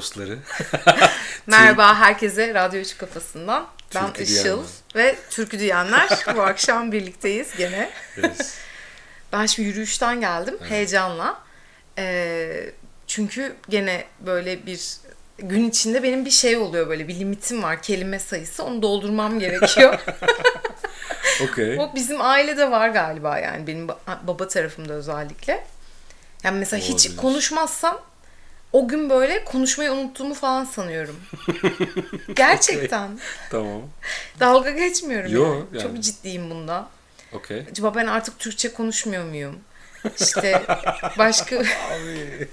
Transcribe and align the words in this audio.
dostları. 0.00 0.38
Merhaba 1.46 1.94
herkese 1.98 2.54
Radyo 2.54 2.80
3 2.80 2.98
kafasından. 2.98 3.66
Ben 3.94 4.06
Türkü 4.12 4.22
Işıl 4.22 4.62
ve 4.96 5.16
Türkü 5.30 5.58
Diyenler. 5.58 6.08
Bu 6.36 6.42
akşam 6.42 6.92
birlikteyiz 6.92 7.56
gene. 7.56 7.90
Yes. 8.16 8.54
Ben 9.32 9.46
şimdi 9.46 9.68
yürüyüşten 9.68 10.20
geldim 10.20 10.58
heyecanla. 10.68 11.38
Ee, 11.98 12.70
çünkü 13.06 13.56
gene 13.68 14.04
böyle 14.20 14.66
bir 14.66 14.80
gün 15.38 15.68
içinde 15.70 16.02
benim 16.02 16.24
bir 16.24 16.30
şey 16.30 16.56
oluyor 16.56 16.88
böyle 16.88 17.08
bir 17.08 17.14
limitim 17.18 17.62
var 17.62 17.82
kelime 17.82 18.18
sayısı 18.18 18.64
onu 18.64 18.82
doldurmam 18.82 19.38
gerekiyor. 19.38 19.98
Okey. 21.44 21.78
o 21.80 21.94
bizim 21.94 22.20
ailede 22.20 22.70
var 22.70 22.88
galiba 22.88 23.38
yani 23.38 23.66
benim 23.66 23.86
ba- 23.86 24.26
baba 24.26 24.48
tarafımda 24.48 24.92
özellikle. 24.92 25.66
Yani 26.44 26.58
mesela 26.58 26.82
hiç 26.82 27.06
Olabilir. 27.06 27.16
konuşmazsam 27.16 28.00
o 28.72 28.88
gün 28.88 29.10
böyle 29.10 29.44
konuşmayı 29.44 29.92
unuttuğumu 29.92 30.34
falan 30.34 30.64
sanıyorum. 30.64 31.20
Gerçekten. 32.36 33.18
Tamam. 33.50 33.82
Dalga 34.40 34.70
geçmiyorum 34.70 35.32
Yo, 35.32 35.44
yani. 35.44 35.64
yani. 35.72 35.82
Çok 35.82 36.00
ciddiyim 36.00 36.50
bunda. 36.50 36.88
Okey. 37.32 37.64
Acaba 37.70 37.94
ben 37.94 38.06
artık 38.06 38.38
Türkçe 38.38 38.72
konuşmuyor 38.72 39.24
muyum? 39.24 39.56
İşte 40.20 40.62
başka... 41.18 41.56
Abi. 41.58 42.48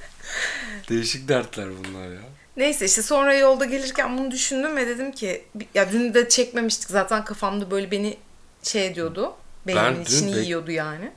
Değişik 0.90 1.28
dertler 1.28 1.68
bunlar 1.70 2.08
ya. 2.08 2.22
Neyse 2.58 2.86
işte 2.86 3.02
sonra 3.02 3.36
yolda 3.36 3.66
gelirken 3.66 4.18
bunu 4.18 4.32
düşündüm 4.32 4.78
ve 4.78 4.88
dedim 4.88 5.12
ki 5.12 5.44
ya 5.74 5.92
dün 5.92 6.14
de 6.14 6.30
çekmemiştik 6.30 6.90
zaten 6.90 7.26
kafamda 7.26 7.72
böyle 7.72 7.92
beni 7.92 8.18
şey 8.64 8.88
ediyordu. 8.88 9.34
Benim 9.68 9.78
Ben 9.84 10.02
içini 10.02 10.32
bek- 10.32 10.44
yiyordu 10.44 10.72
yani. 10.72 11.12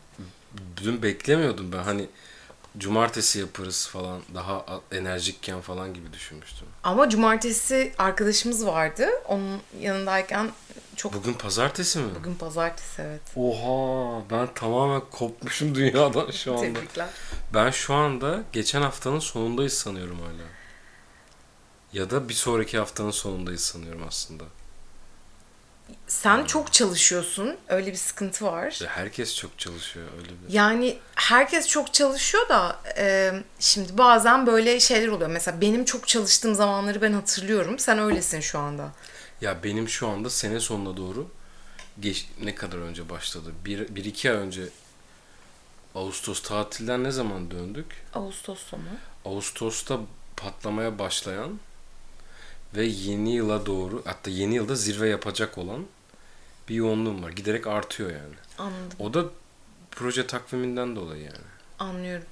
Dün 0.83 1.03
beklemiyordum 1.03 1.73
ben 1.73 1.83
hani 1.83 2.07
cumartesi 2.79 3.39
yaparız 3.39 3.89
falan 3.89 4.21
daha 4.35 4.65
enerjikken 4.93 5.61
falan 5.61 5.95
gibi 5.95 6.13
düşünmüştüm. 6.13 6.67
Ama 6.85 7.09
cumartesi 7.09 7.93
arkadaşımız 7.99 8.67
vardı. 8.67 9.09
Onun 9.29 9.61
yanındayken 9.81 10.51
çok 10.97 11.15
Bugün 11.15 11.33
pazartesi 11.33 11.99
mi? 11.99 12.15
bugün 12.21 12.35
pazartesi 12.35 13.03
evet. 13.03 13.21
Oha 13.37 14.23
ben 14.31 14.55
tamamen 14.55 15.03
kopmuşum 15.11 15.75
dünyadan 15.75 16.31
şu 16.31 16.53
anda. 16.53 16.63
Tebrikler. 16.63 17.09
Ben 17.55 17.71
şu 17.71 17.95
anda 17.95 18.43
geçen 18.53 18.83
haftanın 18.83 19.19
sonundayız 19.19 19.73
sanıyorum 19.75 20.21
hala. 20.21 20.47
Ya 21.93 22.11
da 22.11 22.29
bir 22.29 22.35
sonraki 22.35 22.79
haftanın 22.79 23.11
sonundayız 23.11 23.61
sanıyorum 23.61 24.03
aslında. 24.09 24.45
Sen 26.07 26.45
çok 26.45 26.73
çalışıyorsun. 26.73 27.57
Öyle 27.69 27.93
bir 27.93 27.97
sıkıntı 27.97 28.45
var. 28.45 28.81
Herkes 28.89 29.37
çok 29.37 29.59
çalışıyor 29.59 30.07
öyle 30.19 30.29
bir. 30.29 30.53
Yani 30.55 30.99
herkes 31.15 31.69
çok 31.69 31.95
çalışıyor 31.95 32.49
da 32.49 32.81
e, 32.99 33.33
şimdi 33.61 33.99
bazen 33.99 34.47
böyle 34.47 34.81
şeyler 34.81 35.09
oluyor. 35.09 35.31
Mesela 35.31 35.61
benim 35.61 35.85
çok 35.85 36.09
çalıştığım 36.09 36.55
zamanları 36.55 37.03
ben 37.03 37.13
hatırlıyorum. 37.13 37.79
Sen 37.79 37.99
öylesin 37.99 38.41
şu 38.41 38.59
anda. 38.59 38.89
Ya 39.41 39.63
benim 39.65 39.89
şu 39.89 40.09
anda 40.09 40.31
sene 40.31 40.61
sonuna 40.61 40.97
doğru 40.97 41.29
geç, 42.01 42.29
ne 42.43 42.55
kadar 42.55 42.79
önce 42.79 43.09
başladı? 43.09 43.53
Bir, 43.65 43.95
bir 43.95 44.05
iki 44.05 44.31
ay 44.31 44.37
önce 44.37 44.63
Ağustos 45.95 46.43
tatilden 46.43 47.05
ne 47.05 47.11
zaman 47.11 47.51
döndük? 47.51 47.87
Ağustos 48.15 48.59
sonu. 48.59 48.83
Ağustos'ta 49.25 49.99
patlamaya 50.37 50.99
başlayan 50.99 51.61
ve 52.77 52.85
yeni 52.85 53.35
yıla 53.35 53.67
doğru 53.67 54.03
hatta 54.05 54.31
yeni 54.31 54.55
yılda 54.55 54.75
zirve 54.75 55.09
yapacak 55.09 55.59
olan 55.59 55.87
bir 56.69 56.75
yoğunluğum 56.75 57.23
var. 57.23 57.31
Giderek 57.31 57.67
artıyor 57.67 58.11
yani. 58.11 58.35
Anladım. 58.59 58.97
O 58.99 59.15
da 59.15 59.25
proje 59.91 60.27
takviminden 60.27 60.97
dolayı 60.97 61.23
yani. 61.23 61.47
Anlıyorum. 61.79 62.27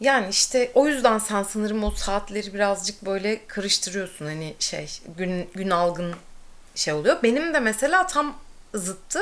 Yani 0.00 0.28
işte 0.28 0.70
o 0.74 0.88
yüzden 0.88 1.18
sen 1.18 1.42
sanırım 1.42 1.84
o 1.84 1.90
saatleri 1.90 2.54
birazcık 2.54 3.04
böyle 3.04 3.46
karıştırıyorsun. 3.46 4.26
Hani 4.26 4.54
şey 4.58 4.88
gün 5.16 5.48
gün 5.54 5.70
algın 5.70 6.14
şey 6.74 6.94
oluyor. 6.94 7.22
Benim 7.22 7.54
de 7.54 7.60
mesela 7.60 8.06
tam 8.06 8.38
zıttı. 8.74 9.20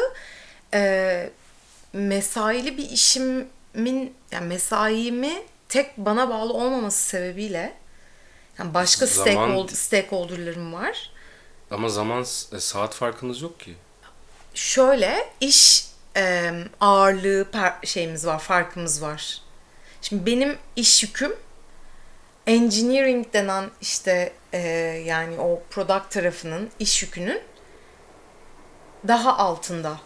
Ee, 0.75 1.31
mesaili 1.93 2.79
bir 2.79 2.91
işimin 2.91 4.15
yani 4.33 4.47
mesaimi 4.47 5.43
tek 5.69 5.97
bana 5.97 6.31
bağlı 6.31 6.53
olmaması 6.53 7.09
sebebiyle 7.09 7.80
yani 8.59 8.75
başka 8.75 9.07
Zaman- 9.07 9.31
stakeholder, 9.31 9.75
stakeholder'larım 9.75 10.73
var. 10.73 11.11
Ama 11.71 11.89
zaman 11.89 12.21
e, 12.53 12.61
saat 12.61 12.95
farkınız 12.95 13.43
yok 13.43 13.61
ki. 13.61 13.75
Şöyle 14.55 15.29
iş 15.41 15.87
e, 16.17 16.53
ağırlığı 16.81 17.47
şeyimiz 17.85 18.27
var, 18.27 18.39
farkımız 18.39 19.03
var. 19.03 19.39
Şimdi 20.03 20.27
benim 20.27 20.59
iş 20.77 21.03
yüküm 21.03 21.37
engineering 22.47 23.33
denen 23.33 23.71
işte 23.81 24.33
e, 24.53 24.59
yani 25.07 25.41
o 25.41 25.63
product 25.71 26.11
tarafının 26.11 26.71
iş 26.79 27.03
yükünün 27.03 27.41
daha 29.09 29.39
altında. 29.39 30.01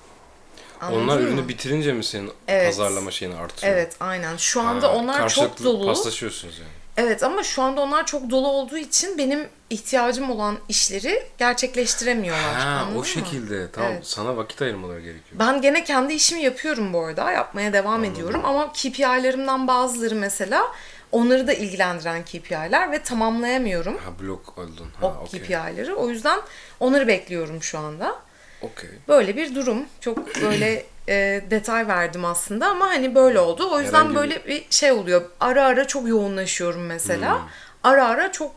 Anladın 0.80 1.02
Onlar 1.04 1.16
mı? 1.16 1.22
ürünü 1.22 1.48
bitirince 1.48 1.92
mi 1.92 2.04
senin 2.04 2.32
Evet. 2.48 2.66
pazarlama 2.66 3.10
şeyini 3.10 3.36
artıyor? 3.36 3.72
Evet 3.72 3.96
aynen. 4.00 4.36
Şu 4.36 4.60
anda 4.60 4.88
Ha, 4.88 4.92
onlar 4.94 5.28
çok 5.28 5.64
dolu. 5.64 5.86
paslaşıyorsunuz 5.86 6.58
yani. 6.58 6.70
Evet 6.96 7.22
ama 7.22 7.42
şu 7.42 7.62
anda 7.62 7.80
onlar 7.80 8.06
çok 8.06 8.30
dolu 8.30 8.48
olduğu 8.48 8.78
için 8.78 9.18
benim 9.18 9.48
ihtiyacım 9.70 10.30
olan 10.30 10.58
işleri 10.68 11.22
gerçekleştiremiyorlar. 11.38 12.54
Ha, 12.54 12.88
o 12.94 12.98
mı? 12.98 13.06
şekilde. 13.06 13.70
Tamam 13.72 13.92
Evet. 13.92 14.06
sana 14.06 14.36
vakit 14.36 14.62
ayırmaları 14.62 15.00
gerekiyor. 15.00 15.38
Ben 15.38 15.62
gene 15.62 15.84
kendi 15.84 16.12
işimi 16.14 16.42
yapıyorum 16.42 16.92
bu 16.92 17.04
arada. 17.04 17.30
Yapmaya 17.32 17.72
devam 17.72 18.04
ediyorum. 18.04 18.40
Ama 18.44 18.72
KPI'lerimden 18.72 19.66
bazıları 19.68 20.14
mesela 20.14 20.72
onları 21.12 21.46
da 21.46 21.52
ilgilendiren 21.52 22.24
KPI'ler 22.24 22.92
ve 22.92 23.02
tamamlayamıyorum 23.02 23.98
Ha 23.98 24.10
blok 24.20 24.58
oldun. 24.58 24.88
o 25.02 25.08
Ha 25.08 25.20
okey. 25.22 25.40
KPI'leri. 25.40 25.94
O 25.94 26.08
yüzden 26.08 26.40
onları 26.80 27.06
bekliyorum 27.08 27.62
şu 27.62 27.78
anda. 27.78 28.14
Okey. 28.62 28.90
Böyle 29.08 29.36
bir 29.36 29.54
durum. 29.54 29.86
Çok 30.00 30.40
böyle 30.42 30.86
e, 31.08 31.44
detay 31.50 31.88
verdim 31.88 32.24
aslında 32.24 32.66
ama 32.68 32.86
hani 32.86 33.14
böyle 33.14 33.38
oldu. 33.40 33.70
O 33.72 33.80
yüzden 33.80 33.98
Herhangi 33.98 34.14
böyle 34.14 34.46
bir 34.46 34.66
şey 34.70 34.92
oluyor. 34.92 35.30
Ara 35.40 35.64
ara 35.64 35.86
çok 35.86 36.08
yoğunlaşıyorum 36.08 36.86
mesela. 36.86 37.34
Hmm. 37.42 37.48
Ara 37.82 38.08
ara 38.08 38.32
çok 38.32 38.52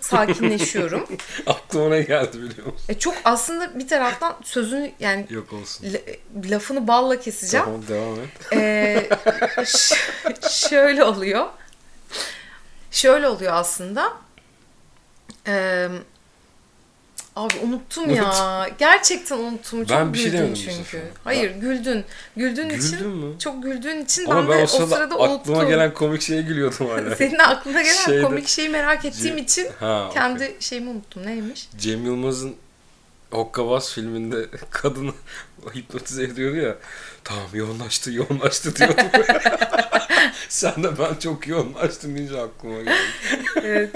sakinleşiyorum. 0.00 1.06
Aklıma 1.46 1.88
ne 1.88 2.02
geldi 2.02 2.38
biliyor 2.42 2.66
musun? 2.66 2.86
e, 2.88 2.98
çok 2.98 3.14
aslında 3.24 3.78
bir 3.78 3.88
taraftan 3.88 4.34
sözünü 4.44 4.92
yani 5.00 5.26
Yok 5.30 5.52
olsun. 5.52 5.86
la- 5.92 6.50
lafını 6.50 6.88
balla 6.88 7.20
keseceğim. 7.20 7.66
Tamam 7.66 7.88
devam 7.88 8.16
et. 8.20 9.68
Ş- 9.68 9.96
şöyle 10.68 11.04
oluyor. 11.04 11.46
Şöyle 12.90 13.28
oluyor 13.28 13.52
aslında. 13.54 14.12
Ee, 15.46 15.88
abi 17.36 17.54
unuttum 17.62 18.10
ya. 18.10 18.68
Gerçekten 18.78 19.38
unuttum. 19.38 19.84
Çok 19.84 19.98
Ben 19.98 20.12
bir 20.12 20.18
şey 20.18 20.32
demedim 20.32 20.54
çünkü. 20.54 21.02
Hayır 21.24 21.50
güldün. 21.50 22.04
Güldüğün 22.36 22.68
Güldün 22.68 22.78
için. 22.86 23.08
mü? 23.08 23.38
Çok 23.38 23.62
güldüğün 23.62 24.04
için 24.04 24.26
Ama 24.30 24.42
ben, 24.42 24.48
ben 24.48 24.58
de 24.58 24.62
o 24.62 24.66
sırada, 24.66 25.18
unuttum. 25.18 25.40
aklıma 25.40 25.64
gelen 25.64 25.94
komik 25.94 26.22
şeye 26.22 26.42
gülüyordum 26.42 26.86
hala. 26.90 27.16
Senin 27.16 27.38
aklına 27.38 27.82
gelen 27.82 28.04
Şeyde- 28.04 28.22
komik 28.22 28.48
şeyi 28.48 28.68
merak 28.68 29.04
ettiğim 29.04 29.38
Ce- 29.38 29.42
için 29.42 29.68
Ha, 29.80 30.10
kendi 30.14 30.44
okey. 30.44 30.56
şeyimi 30.60 30.90
unuttum. 30.90 31.26
Neymiş? 31.26 31.68
Cem 31.78 32.04
Yılmaz'ın 32.04 32.54
Hokkabaz 33.30 33.92
filminde 33.92 34.46
kadını 34.70 35.12
hipnotize 35.74 36.22
ediyordu 36.24 36.56
ya. 36.56 36.74
Tamam 37.24 37.46
yoğunlaştı 37.52 38.12
yoğunlaştı 38.12 38.76
diyordum. 38.76 39.06
Sen 40.48 40.82
de 40.84 40.98
ben 40.98 41.14
çok 41.14 41.48
yoğunlaştım 41.48 42.16
deyince 42.16 42.40
aklıma 42.40 42.78
geldi. 42.82 42.96
Evet. 43.62 43.90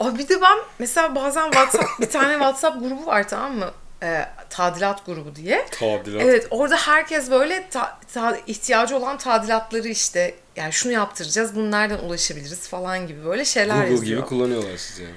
Abi 0.00 0.18
bir 0.18 0.28
de 0.28 0.42
ben 0.42 0.58
mesela 0.78 1.14
bazen 1.14 1.44
WhatsApp 1.50 2.00
bir 2.00 2.10
tane 2.10 2.32
WhatsApp 2.32 2.80
grubu 2.80 3.06
var 3.06 3.28
tamam 3.28 3.54
mı? 3.56 3.70
Ee, 4.02 4.24
tadilat 4.50 5.06
grubu 5.06 5.34
diye. 5.36 5.66
Tadilat. 5.70 6.22
Evet 6.22 6.46
orada 6.50 6.76
herkes 6.76 7.30
böyle 7.30 7.68
ta- 7.68 7.98
ta- 8.14 8.38
ihtiyacı 8.46 8.96
olan 8.96 9.18
tadilatları 9.18 9.88
işte 9.88 10.34
yani 10.56 10.72
şunu 10.72 10.92
yaptıracağız 10.92 11.54
bunu 11.56 11.70
nereden 11.70 11.98
ulaşabiliriz 11.98 12.68
falan 12.68 13.06
gibi 13.06 13.24
böyle 13.24 13.44
şeyler 13.44 13.74
Google 13.74 13.90
yazıyor. 13.90 14.18
gibi 14.20 14.28
kullanıyorlar 14.28 14.76
sizi 14.76 15.02
yani. 15.02 15.14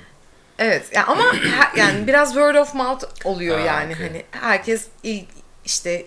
Evet 0.60 0.86
yani 0.94 1.06
ama 1.06 1.24
yani 1.76 2.08
biraz 2.08 2.30
word 2.34 2.56
of 2.56 2.74
mouth 2.74 3.04
oluyor 3.26 3.60
Ha, 3.60 3.66
yani 3.66 3.94
okey. 3.94 4.08
hani 4.08 4.26
herkes 4.32 4.88
il, 5.04 5.26
işte 5.66 6.06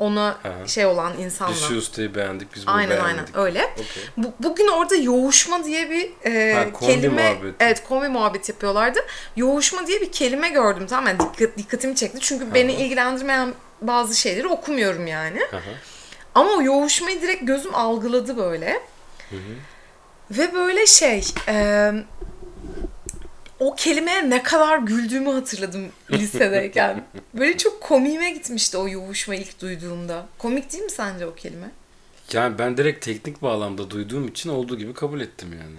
ona 0.00 0.38
Ha. 0.42 0.66
şey 0.66 0.86
olan 0.86 1.12
Biz 1.18 1.24
insanla. 1.24 1.54
şu 1.54 1.74
ustayı 1.76 2.14
beğendik 2.14 2.54
biz 2.54 2.66
bunu 2.66 2.74
Aynen 2.74 2.90
beğendik. 2.90 3.06
aynen 3.06 3.26
öyle. 3.46 3.64
Okey. 3.72 4.02
Bu, 4.16 4.32
bugün 4.40 4.68
orada 4.68 4.94
yoğuşma 4.96 5.64
diye 5.64 5.90
bir 5.90 6.10
e, 6.30 6.54
Ha, 6.54 6.86
kelime 6.86 7.32
muhabbeti. 7.32 7.54
evet 7.64 7.82
kombi 7.88 8.08
muhabbet 8.08 8.48
yapıyorlardı. 8.48 8.98
Yoğuşma 9.36 9.86
diye 9.86 10.00
bir 10.00 10.12
kelime 10.12 10.48
gördüm 10.48 10.86
tamam 10.86 11.06
yani 11.06 11.18
dikkat, 11.20 11.58
dikkatimi 11.58 11.96
çekti. 11.96 12.18
Çünkü 12.20 12.54
beni 12.54 12.72
ilgilendirmeyen 12.72 13.54
bazı 13.82 14.16
şeyleri 14.16 14.48
okumuyorum 14.48 15.06
yani. 15.06 15.40
Hı 15.50 15.56
hı. 15.56 15.60
Ama 16.34 16.50
o 16.50 16.62
yoğuşmayı 16.62 17.22
direkt 17.22 17.46
gözüm 17.46 17.74
algıladı 17.74 18.36
böyle. 18.36 18.82
Ve 20.30 20.54
böyle 20.54 20.86
şey 20.86 21.24
e, 21.48 21.92
o 23.60 23.74
kelimeye 23.74 24.30
ne 24.30 24.42
kadar 24.42 24.78
güldüğümü 24.78 25.30
hatırladım 25.30 25.92
lisedeyken. 26.10 27.04
böyle 27.34 27.58
çok 27.58 27.80
komiğime 27.80 28.30
gitmişti 28.30 28.76
o 28.76 28.88
yoğuşma 28.88 29.34
ilk 29.34 29.60
duyduğumda. 29.60 30.26
Komik 30.38 30.72
değil 30.72 30.84
mi 30.84 30.90
sence 30.90 31.26
o 31.26 31.34
kelime? 31.34 31.70
Yani 32.32 32.58
ben 32.58 32.76
direkt 32.76 33.04
teknik 33.04 33.42
bağlamda 33.42 33.90
duyduğum 33.90 34.28
için 34.28 34.50
olduğu 34.50 34.78
gibi 34.78 34.94
kabul 34.94 35.20
ettim 35.20 35.48
yani. 35.52 35.78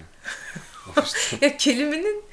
ya 1.41 1.57
kelimenin 1.57 2.23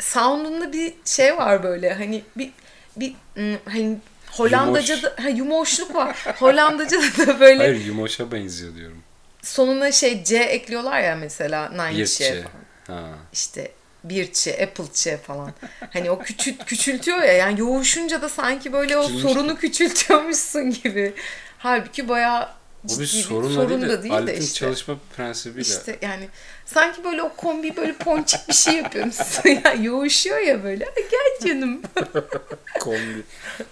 sound'unda 0.00 0.72
bir 0.72 0.94
şey 1.04 1.36
var 1.36 1.62
böyle 1.62 1.94
hani 1.94 2.22
bir 2.36 2.50
bir 2.96 3.14
ım, 3.36 3.58
hani 3.64 3.98
Hollandaca'da 4.30 5.14
ha, 5.22 5.28
yumoşluk 5.28 5.94
var. 5.94 6.16
Hollandaca'da 6.38 7.26
da 7.26 7.40
böyle 7.40 7.58
Hayır 7.58 7.84
yumoşa 7.84 8.32
benziyor 8.32 8.74
diyorum. 8.74 9.02
sonuna 9.42 9.92
şey 9.92 10.24
C 10.24 10.36
ekliyorlar 10.36 11.00
ya 11.00 11.16
mesela 11.16 11.68
nine 11.68 11.98
Birçe. 11.98 12.24
şey. 12.24 12.42
Ha. 12.86 13.02
İşte 13.32 13.72
birçe, 14.04 14.64
appleçe 14.64 15.16
falan. 15.16 15.52
Hani 15.92 16.10
o 16.10 16.18
küçült, 16.18 16.64
küçültüyor 16.64 17.18
ya 17.18 17.32
yani 17.32 17.60
yoğuşunca 17.60 18.22
da 18.22 18.28
sanki 18.28 18.72
böyle 18.72 18.96
o 18.96 19.02
Küçülmüş. 19.02 19.22
sorunu 19.22 19.56
küçültüyormuşsun 19.56 20.70
gibi. 20.70 21.12
Halbuki 21.58 22.08
bayağı 22.08 22.48
ciddi 22.86 22.98
bir 23.00 23.04
bir 23.04 23.06
sorun, 23.06 23.54
sorun 23.54 23.82
de, 23.82 23.88
da 23.88 24.02
değil 24.02 24.14
de 24.14 24.16
aletin 24.18 24.42
işte. 24.42 24.54
çalışma 24.54 24.96
prensibiyle. 25.16 25.60
İşte 25.68 25.98
yani 26.02 26.28
sanki 26.66 27.04
böyle 27.04 27.22
o 27.22 27.34
kombi 27.36 27.76
böyle 27.76 27.92
ponçik 27.92 28.48
bir 28.48 28.54
şey 28.54 28.74
yapıyormuşsun 28.74 29.48
ya 29.64 29.72
yoğuşuyor 29.82 30.38
ya 30.38 30.64
böyle. 30.64 30.84
"Ay 30.86 31.08
Gel 31.10 31.48
canım. 31.48 31.82
Kombi, 32.80 33.22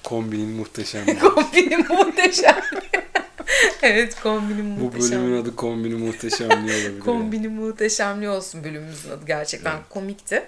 kombinin 0.03 0.49
muhteşem. 0.49 1.19
Kombinin 1.21 1.87
muhteşem. 1.93 2.61
evet 3.83 4.21
kombinin 4.23 4.81
Bu 4.81 4.85
muhteşem. 4.85 5.11
bölümün 5.23 5.43
adı 5.43 5.57
kombinin 5.57 6.01
muhteşemliği 6.01 6.75
olabilir. 6.85 7.01
Kombinin 7.01 7.53
muhteşemliği 7.53 8.31
olsun 8.31 8.65
bölümümüzün 8.65 9.11
adı 9.11 9.27
gerçekten 9.27 9.79
komikti. 9.91 10.43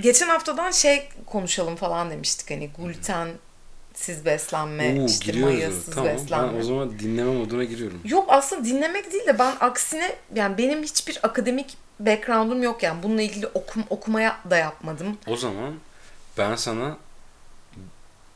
Geçen 0.00 0.28
haftadan 0.28 0.70
şey 0.70 1.08
konuşalım 1.26 1.76
falan 1.76 2.10
demiştik 2.10 2.50
hani 2.50 2.70
glutensiz 2.78 4.24
beslenme, 4.24 5.00
Oo, 5.00 5.06
işte 5.06 5.24
giriyoruz. 5.32 5.54
mayasız 5.54 5.94
Tamam 5.94 6.14
beslenme. 6.14 6.52
ben 6.54 6.58
o 6.60 6.62
zaman 6.62 6.98
dinleme 6.98 7.32
moduna 7.32 7.64
giriyorum. 7.64 8.00
Yok 8.04 8.26
aslında 8.28 8.64
dinlemek 8.64 9.12
değil 9.12 9.26
de 9.26 9.38
ben 9.38 9.54
aksine 9.60 10.16
yani 10.34 10.58
benim 10.58 10.82
hiçbir 10.82 11.18
akademik 11.22 11.76
background'um 12.00 12.62
yok 12.62 12.82
yani 12.82 13.02
bununla 13.02 13.22
ilgili 13.22 13.46
okum, 13.46 13.84
okumaya 13.90 14.40
da 14.50 14.56
yapmadım. 14.56 15.18
O 15.26 15.36
zaman 15.36 15.74
ben 16.38 16.56
sana 16.56 16.96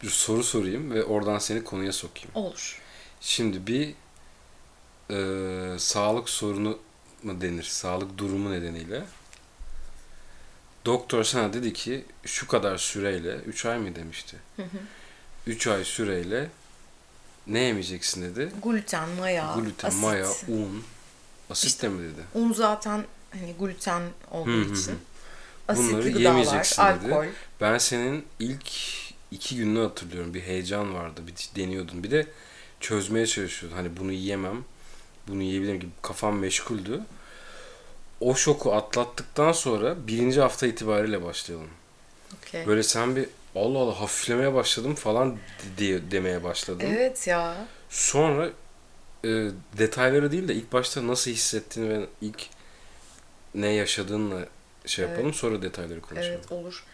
bir 0.03 0.09
soru 0.11 0.43
sorayım 0.45 0.91
ve 0.95 1.05
oradan 1.05 1.39
seni 1.39 1.65
konuya 1.65 1.93
sokayım. 1.93 2.31
Olur. 2.35 2.79
Şimdi 3.23 3.67
bir 3.67 3.95
e, 5.11 5.79
sağlık 5.79 6.29
sorunu 6.29 6.79
mu 7.23 7.41
denir? 7.41 7.63
Sağlık 7.63 8.19
durumu 8.19 8.53
nedeniyle. 8.53 9.05
Doktor 10.85 11.25
sana 11.25 11.53
dedi 11.53 11.73
ki 11.73 12.05
şu 12.25 12.49
kadar 12.49 12.79
süreyle 12.79 13.35
3 13.37 13.67
ay 13.67 13.79
mı 13.79 13.95
demişti? 13.97 14.37
3 15.47 15.67
ay 15.67 15.85
süreyle 15.85 16.49
ne 17.47 17.59
yemeyeceksin 17.61 18.23
dedi. 18.23 18.53
Gluten, 18.63 19.09
maya, 19.09 19.55
Gluten, 19.55 19.89
asit. 19.89 20.03
maya, 20.03 20.29
un. 20.49 20.85
Asit 21.51 21.67
İşte 21.71 21.83
de 21.83 21.89
mi 21.89 22.03
dedi? 22.13 22.23
Un 22.35 22.53
zaten 22.53 23.05
hani 23.33 23.55
gluten 23.61 24.03
olduğu 24.31 24.51
Hı 24.51 24.69
hı 24.69 24.73
için. 24.75 24.99
Bunları 25.69 25.97
Asitli 25.97 26.13
gıdalar, 26.13 26.21
yemeyeceksin 26.21 26.83
dedi. 26.83 27.15
alkol. 27.15 27.27
Ben 27.61 27.79
senin 27.79 28.25
ilk 28.39 28.71
iki 29.31 29.57
gününü 29.57 29.81
hatırlıyorum. 29.81 30.35
Bir 30.35 30.43
heyecan 30.43 30.95
vardı. 30.95 31.21
Bir 31.27 31.63
deniyordun. 31.63 32.03
Bir 32.03 32.11
de 32.11 32.27
çözmeye 32.83 33.27
çalışıyordun. 33.27 33.77
Hani 33.77 33.97
bunu 33.97 34.13
yiyemem. 34.13 34.65
Bunu 35.29 35.43
yiyebilirim 35.43 35.81
gibi 35.81 35.91
kafam 36.03 36.39
meşguldü. 36.39 37.01
O 38.21 38.35
şoku 38.35 38.75
atlattıktan 38.75 39.53
sonra 39.53 40.07
birinci 40.07 40.41
hafta 40.41 40.67
itibariyle 40.67 41.23
başlayalım. 41.23 41.69
Okey. 42.39 42.67
Böyle 42.67 42.83
sen 42.83 43.17
bir 43.17 43.29
Allah 43.55 43.79
Allah 43.79 44.01
hafiflemeye 44.01 44.55
başladım 44.55 44.95
falan 44.95 45.37
diye 45.79 46.11
demeye 46.11 46.45
başladın. 46.45 46.87
Evet 46.87 47.27
ya. 47.27 47.67
Sonra 47.91 48.51
e, 49.25 49.29
detayları 49.79 50.33
değil 50.33 50.49
de 50.49 50.55
ilk 50.55 50.73
başta 50.73 51.07
nasıl 51.07 51.31
hissettiğini 51.31 51.91
ve 51.91 52.07
ilk 52.21 52.47
ne 53.55 53.69
yaşadığınla 53.69 54.47
şey 54.87 55.05
yapalım 55.05 55.35
sonra 55.35 55.63
detayları 55.63 56.01
konuşalım. 56.01 56.33
Evet 56.39 56.53
olur. 56.53 56.85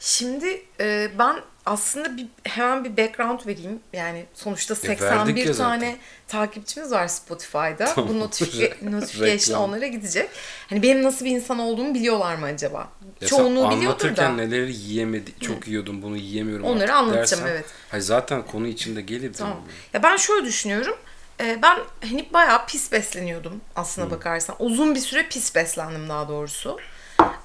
Şimdi 0.00 0.64
e, 0.80 1.10
ben 1.18 1.36
aslında 1.66 2.16
bir 2.16 2.26
hemen 2.44 2.84
bir 2.84 2.96
background 2.96 3.40
vereyim. 3.46 3.80
Yani 3.92 4.26
sonuçta 4.34 4.74
E, 4.74 4.88
verdik 4.88 5.00
81 5.00 5.46
ya 5.46 5.52
zaten. 5.52 5.80
tane 5.80 5.96
takipçimiz 6.28 6.92
var 6.92 7.08
Spotify'da. 7.08 7.84
Tamam. 7.94 8.10
Bu 8.14 8.20
notification, 8.20 8.92
notification 9.00 9.58
onlara 9.58 9.86
gidecek. 9.86 10.30
Hani 10.70 10.82
benim 10.82 11.02
nasıl 11.02 11.24
bir 11.24 11.30
insan 11.30 11.58
olduğumu 11.58 11.94
biliyorlar 11.94 12.34
mı 12.34 12.46
acaba? 12.46 12.88
Ya 13.20 13.28
Çoğunluğu 13.28 13.70
biliyordur 13.70 13.86
anlatırken 13.86 14.38
da. 14.38 14.42
neleri 14.42 14.74
yiyemedi, 14.76 15.30
çok 15.40 15.68
yiyordum 15.68 16.02
bunu 16.02 16.16
yiyemiyorum. 16.16 16.64
Onları 16.66 16.82
artık 16.94 16.96
anlatacağım, 16.96 17.44
dersen, 17.44 17.54
evet. 17.56 17.64
Hayır 17.90 18.04
zaten 18.04 18.42
konu 18.46 18.66
içinde 18.66 19.00
gelir. 19.00 19.32
Tamam. 19.32 19.60
Ya 19.92 20.02
ben 20.02 20.16
şöyle 20.16 20.46
düşünüyorum. 20.46 20.96
E, 21.40 21.58
ben 21.62 21.78
hani 22.08 22.28
bayağı 22.32 22.66
pis 22.66 22.92
besleniyordum 22.92 23.60
aslına 23.76 24.10
bakarsan. 24.10 24.56
Uzun 24.58 24.94
bir 24.94 25.00
süre 25.00 25.26
pis 25.28 25.54
beslendim 25.54 26.08
daha 26.08 26.28
doğrusu. 26.28 26.78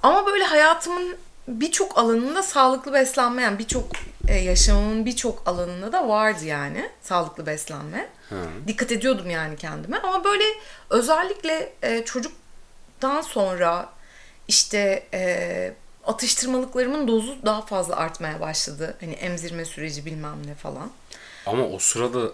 Ama 0.03 0.25
böyle 0.25 0.43
hayatımın 0.43 1.15
birçok 1.47 1.97
alanında 1.97 2.43
sağlıklı 2.43 2.93
beslenme 2.93 3.41
yani 3.41 3.59
birçok 3.59 3.85
e, 4.27 4.33
yaşamımın 4.37 5.05
birçok 5.05 5.43
alanında 5.47 5.91
da 5.91 6.07
vardı 6.07 6.45
yani 6.45 6.89
sağlıklı 7.01 7.45
beslenme. 7.45 8.09
Ha. 8.29 8.35
Dikkat 8.67 8.91
ediyordum 8.91 9.29
yani 9.29 9.55
kendime 9.57 9.97
ama 9.99 10.23
böyle 10.23 10.43
özellikle 10.89 11.73
e, 11.83 12.05
çocuktan 12.05 13.21
sonra 13.21 13.89
işte 14.47 15.07
e, 15.13 15.73
atıştırmalıklarımın 16.07 17.07
dozu 17.07 17.37
daha 17.45 17.61
fazla 17.61 17.95
artmaya 17.95 18.39
başladı. 18.41 18.97
Hani 18.99 19.13
emzirme 19.13 19.65
süreci 19.65 20.05
bilmem 20.05 20.47
ne 20.47 20.55
falan. 20.55 20.91
Ama 21.45 21.63
o 21.67 21.79
sırada 21.79 22.31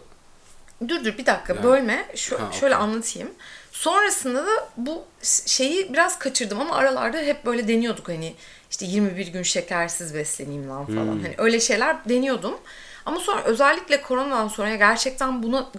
Dur 0.88 1.04
dur 1.06 1.18
bir 1.18 1.26
dakika 1.26 1.54
Yani- 1.54 1.64
bölme. 1.64 2.06
Şö- 2.14 2.38
Ha, 2.38 2.52
şöyle 2.52 2.76
okey. 2.76 2.86
anlatayım. 2.88 3.32
Sonrasında 3.72 4.46
da 4.48 4.70
bu 4.78 5.04
şeyi 5.46 5.94
biraz 5.94 6.20
kaçırdım 6.20 6.60
ama 6.62 6.76
aralarda 6.76 7.18
hep 7.18 7.46
böyle 7.46 7.68
deniyorduk 7.68 8.10
hani 8.10 8.36
işte 8.72 8.86
21 8.86 9.28
gün 9.28 9.44
şekersiz 9.44 10.14
besleneyim 10.14 10.70
lan 10.70 10.86
falan. 10.86 11.14
Hmm. 11.14 11.22
Hani 11.24 11.36
öyle 11.38 11.60
şeyler 11.60 12.10
deniyordum. 12.10 12.58
Ama 13.06 13.20
sonra 13.20 13.44
özellikle 13.44 14.02
koronadan 14.02 14.48
sonra 14.48 14.76
gerçekten 14.76 15.44
buna 15.44 15.72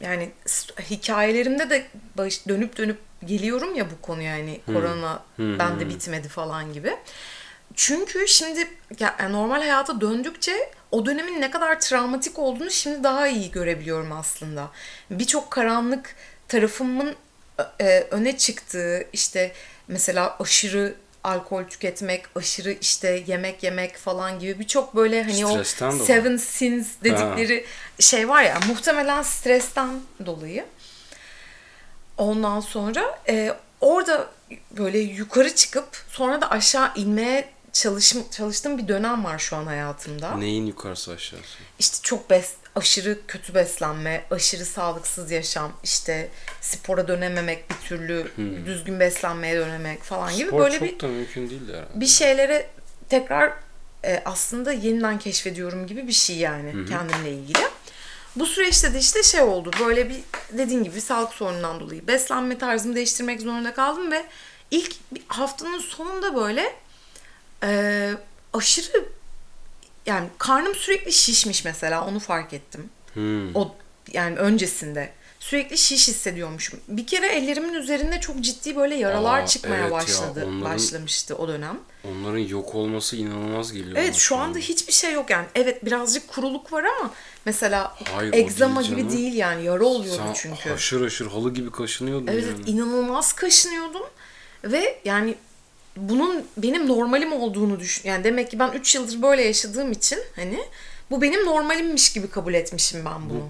yani 0.00 0.30
hikayelerimde 0.90 1.70
de 1.70 1.86
baş- 2.18 2.48
dönüp 2.48 2.76
dönüp 2.76 2.98
geliyorum 3.26 3.74
ya 3.74 3.86
bu 3.90 4.00
konuya 4.02 4.32
hani 4.32 4.60
korona 4.66 5.22
Hmm. 5.36 5.58
bende 5.58 5.88
bitmedi 5.88 6.28
falan 6.28 6.72
gibi. 6.72 6.96
Çünkü 7.74 8.28
şimdi 8.28 8.60
ya, 9.00 9.16
yani 9.20 9.32
normal 9.32 9.58
hayata 9.60 10.00
döndükçe 10.00 10.70
o 10.90 11.06
dönemin 11.06 11.40
ne 11.40 11.50
kadar 11.50 11.80
travmatik 11.80 12.38
olduğunu 12.38 12.70
şimdi 12.70 13.04
daha 13.04 13.28
iyi 13.28 13.50
görebiliyorum 13.50 14.12
aslında. 14.12 14.70
Birçok 15.10 15.50
karanlık 15.50 16.16
tarafımın 16.48 17.14
e, 17.80 18.00
öne 18.10 18.36
çıktığı 18.38 19.04
işte 19.12 19.52
mesela 19.88 20.36
aşırı 20.40 20.94
alkol 21.24 21.64
tüketmek, 21.64 22.24
aşırı 22.36 22.72
işte 22.72 23.24
yemek 23.26 23.62
yemek 23.62 23.96
falan 23.96 24.38
gibi 24.38 24.58
birçok 24.58 24.96
böyle 24.96 25.22
hani 25.22 25.46
Stresten 25.46 25.86
o 25.86 25.92
dolayı. 25.92 26.04
seven 26.06 26.36
sins 26.36 26.88
dedikleri 27.04 27.64
şey 27.98 28.28
var 28.28 28.42
ya 28.42 28.58
muhtemelen 28.68 29.22
stresten 29.22 30.00
dolayı. 30.26 30.64
Ondan 32.18 32.60
sonra 32.60 33.18
e, 33.28 33.54
orada 33.80 34.28
böyle 34.70 34.98
yukarı 34.98 35.54
çıkıp 35.54 36.04
sonra 36.08 36.40
da 36.40 36.50
aşağı 36.50 36.92
inmeye 36.96 37.48
çalış, 37.72 38.14
çalıştığım 38.30 38.78
bir 38.78 38.88
dönem 38.88 39.24
var 39.24 39.38
şu 39.38 39.56
an 39.56 39.66
hayatımda. 39.66 40.34
neyin 40.34 40.66
yukarısı 40.66 41.12
aşağısı? 41.12 41.58
İşte 41.78 41.98
çok 42.02 42.30
bes, 42.30 42.52
aşırı 42.78 43.18
kötü 43.28 43.54
beslenme, 43.54 44.24
aşırı 44.30 44.64
sağlıksız 44.64 45.30
yaşam, 45.30 45.72
işte 45.84 46.28
spora 46.60 47.08
dönememek 47.08 47.70
bir 47.70 47.88
türlü, 47.88 48.26
düzgün 48.66 49.00
beslenmeye 49.00 49.56
dönemek 49.56 50.02
falan 50.02 50.36
gibi 50.36 50.48
Spor 50.48 50.60
böyle 50.60 50.78
çok 50.78 50.88
bir 50.88 51.00
da 51.00 51.06
mümkün 51.06 51.50
değil 51.50 51.68
herhalde. 51.68 51.88
bir 51.94 52.06
şeylere 52.06 52.66
tekrar 53.08 53.52
e, 54.04 54.22
aslında 54.24 54.72
yeniden 54.72 55.18
keşfediyorum 55.18 55.86
gibi 55.86 56.06
bir 56.08 56.12
şey 56.12 56.36
yani 56.36 56.72
kendimle 56.88 57.32
ilgili. 57.32 57.58
Bu 58.36 58.46
süreçte 58.46 58.94
de 58.94 58.98
işte 58.98 59.22
şey 59.22 59.40
oldu 59.40 59.70
böyle 59.80 60.08
bir 60.08 60.20
dediğin 60.52 60.84
gibi 60.84 61.00
sağlık 61.00 61.32
sorunundan 61.32 61.80
dolayı 61.80 62.06
beslenme 62.06 62.58
tarzımı 62.58 62.94
değiştirmek 62.94 63.40
zorunda 63.40 63.74
kaldım 63.74 64.12
ve 64.12 64.24
ilk 64.70 64.94
haftanın 65.28 65.78
sonunda 65.78 66.36
böyle 66.36 66.76
e, 67.62 68.10
aşırı 68.52 69.04
yani 70.08 70.28
karnım 70.38 70.74
sürekli 70.74 71.12
şişmiş 71.12 71.64
mesela 71.64 72.06
onu 72.06 72.18
fark 72.20 72.52
ettim. 72.52 72.90
Hmm. 73.14 73.56
O 73.56 73.74
yani 74.12 74.36
öncesinde 74.36 75.12
sürekli 75.40 75.78
şiş 75.78 76.08
hissediyormuşum. 76.08 76.80
Bir 76.88 77.06
kere 77.06 77.26
ellerimin 77.26 77.74
üzerinde 77.74 78.20
çok 78.20 78.40
ciddi 78.40 78.76
böyle 78.76 78.94
yaralar 78.94 79.42
Aa, 79.42 79.46
çıkmaya 79.46 79.74
evet 79.80 79.84
ya, 79.84 79.90
başladı. 79.90 80.44
onların- 80.46 80.64
Başlamıştı 80.64 81.36
o 81.36 81.48
dönem. 81.48 81.78
Onların 82.04 82.38
yok 82.38 82.74
olması 82.74 83.16
inanılmaz 83.16 83.72
geliyor. 83.72 83.96
Evet 83.96 84.14
şu 84.14 84.36
anda 84.36 84.58
hiçbir 84.58 84.92
şey 84.92 85.12
yok 85.12 85.30
yani. 85.30 85.46
Evet 85.54 85.84
birazcık 85.84 86.28
kuruluk 86.28 86.72
var 86.72 86.84
ama 86.84 87.10
mesela 87.44 87.96
Hayır, 88.14 88.32
egzama 88.32 88.80
değil 88.80 88.90
gibi 88.90 89.00
canım. 89.02 89.16
değil 89.16 89.34
yani. 89.34 89.64
Yara 89.64 89.84
oluyordu 89.84 90.22
Sen 90.26 90.32
çünkü. 90.32 90.70
haşır 90.70 91.00
haşır 91.02 91.26
halı 91.26 91.54
gibi 91.54 91.70
kaşınıyordun 91.72 92.26
Evet, 92.26 92.44
yani. 92.44 92.54
evet 92.56 92.68
inanılmaz 92.68 93.32
kaşınıyordum 93.32 94.02
ve 94.64 95.00
yani 95.04 95.34
bunun 96.00 96.44
benim 96.56 96.88
normalim 96.88 97.32
olduğunu 97.32 97.80
düşün. 97.80 98.08
Yani 98.08 98.24
demek 98.24 98.50
ki 98.50 98.58
ben 98.58 98.72
3 98.72 98.94
yıldır 98.94 99.22
böyle 99.22 99.42
yaşadığım 99.42 99.92
için 99.92 100.18
hani 100.36 100.60
bu 101.10 101.22
benim 101.22 101.46
normalimmiş 101.46 102.12
gibi 102.12 102.30
kabul 102.30 102.54
etmişim 102.54 103.04
ben 103.04 103.30
bunu. 103.30 103.48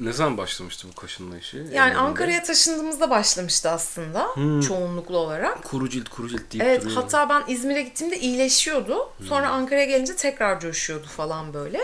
ne 0.00 0.12
zaman 0.12 0.38
başlamıştı 0.38 0.88
bu 0.90 1.00
kaşınma 1.00 1.38
işi? 1.38 1.62
Yani? 1.72 1.96
Ankara'ya 1.96 2.42
taşındığımızda 2.42 3.10
başlamıştı 3.10 3.70
aslında 3.70 4.26
çoğunluklu 4.68 5.18
olarak. 5.18 5.64
Kuru 5.64 5.88
cilt 5.90 6.08
kuru 6.08 6.28
cilt 6.28 6.52
deyip 6.52 6.64
Evet 6.64 6.82
duruyor. 6.84 6.96
hatta 7.02 7.28
ben 7.28 7.42
İzmir'e 7.54 7.82
gittiğimde 7.82 8.18
iyileşiyordu. 8.20 9.10
Sonra 9.28 9.48
Ankara'ya 9.48 9.84
gelince 9.86 10.16
tekrar 10.16 10.60
coşuyordu 10.60 11.06
falan 11.06 11.54
böyle. 11.54 11.80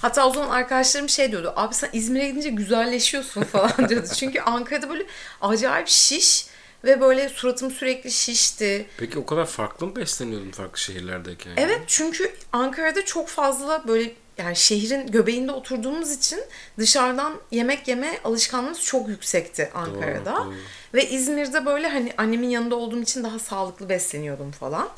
Hatta 0.00 0.26
o 0.28 0.32
zaman 0.34 0.48
arkadaşlarım 0.50 1.08
şey 1.08 1.30
diyordu. 1.30 1.52
Abi 1.56 1.74
sen 1.74 1.90
İzmir'e 1.92 2.28
gidince 2.28 2.50
güzelleşiyorsun 2.50 3.42
falan 3.42 3.72
diyordu. 3.88 4.08
Çünkü 4.16 4.40
Ankara'da 4.40 4.90
böyle 4.90 5.06
acayip 5.40 5.88
şiş 5.88 6.46
ve 6.84 7.00
böyle 7.00 7.28
suratım 7.28 7.70
sürekli 7.70 8.10
şişti. 8.10 8.86
Peki 8.98 9.18
o 9.18 9.26
kadar 9.26 9.46
farklı 9.46 9.86
mı 9.86 9.96
besleniyordun 9.96 10.50
farklı 10.50 10.78
şehirlerdeyken? 10.78 11.50
yani? 11.50 11.60
Evet 11.60 11.80
çünkü 11.86 12.32
Ankara'da 12.52 13.04
çok 13.04 13.28
fazla 13.28 13.84
böyle 13.88 14.12
yani 14.38 14.56
şehrin 14.56 15.06
göbeğinde 15.06 15.52
oturduğumuz 15.52 16.12
için 16.12 16.40
dışarıdan 16.78 17.34
yemek 17.50 17.88
yeme 17.88 18.18
alışkanlığımız 18.24 18.82
çok 18.84 19.08
yüksekti 19.08 19.70
Ankara'da. 19.74 20.36
doğru. 20.36 20.54
Ve 20.94 21.08
İzmir'de 21.08 21.66
böyle 21.66 21.88
hani 21.88 22.12
annemin 22.18 22.48
yanında 22.48 22.76
olduğum 22.76 23.02
için 23.02 23.24
daha 23.24 23.38
sağlıklı 23.38 23.88
besleniyordum 23.88 24.50
falan. 24.50 24.88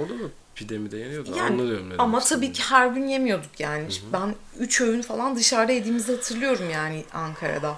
Orada 0.00 0.14
da 0.14 0.28
pide 0.54 0.78
mi 0.78 0.90
de 0.90 0.96
yeniyordu. 0.98 1.30
Yani 1.36 1.60
Anlıyorum 1.62 1.92
ama 1.98 2.20
tabii 2.20 2.52
ki 2.52 2.62
her 2.62 2.86
gün 2.86 3.06
yemiyorduk 3.06 3.60
yani. 3.60 3.88
Ben 4.12 4.34
üç 4.58 4.80
öğün 4.80 5.02
falan 5.02 5.36
dışarıda 5.36 5.72
yediğimizi 5.72 6.12
hatırlıyorum 6.12 6.70
yani 6.70 7.04
Ankara'da. 7.12 7.76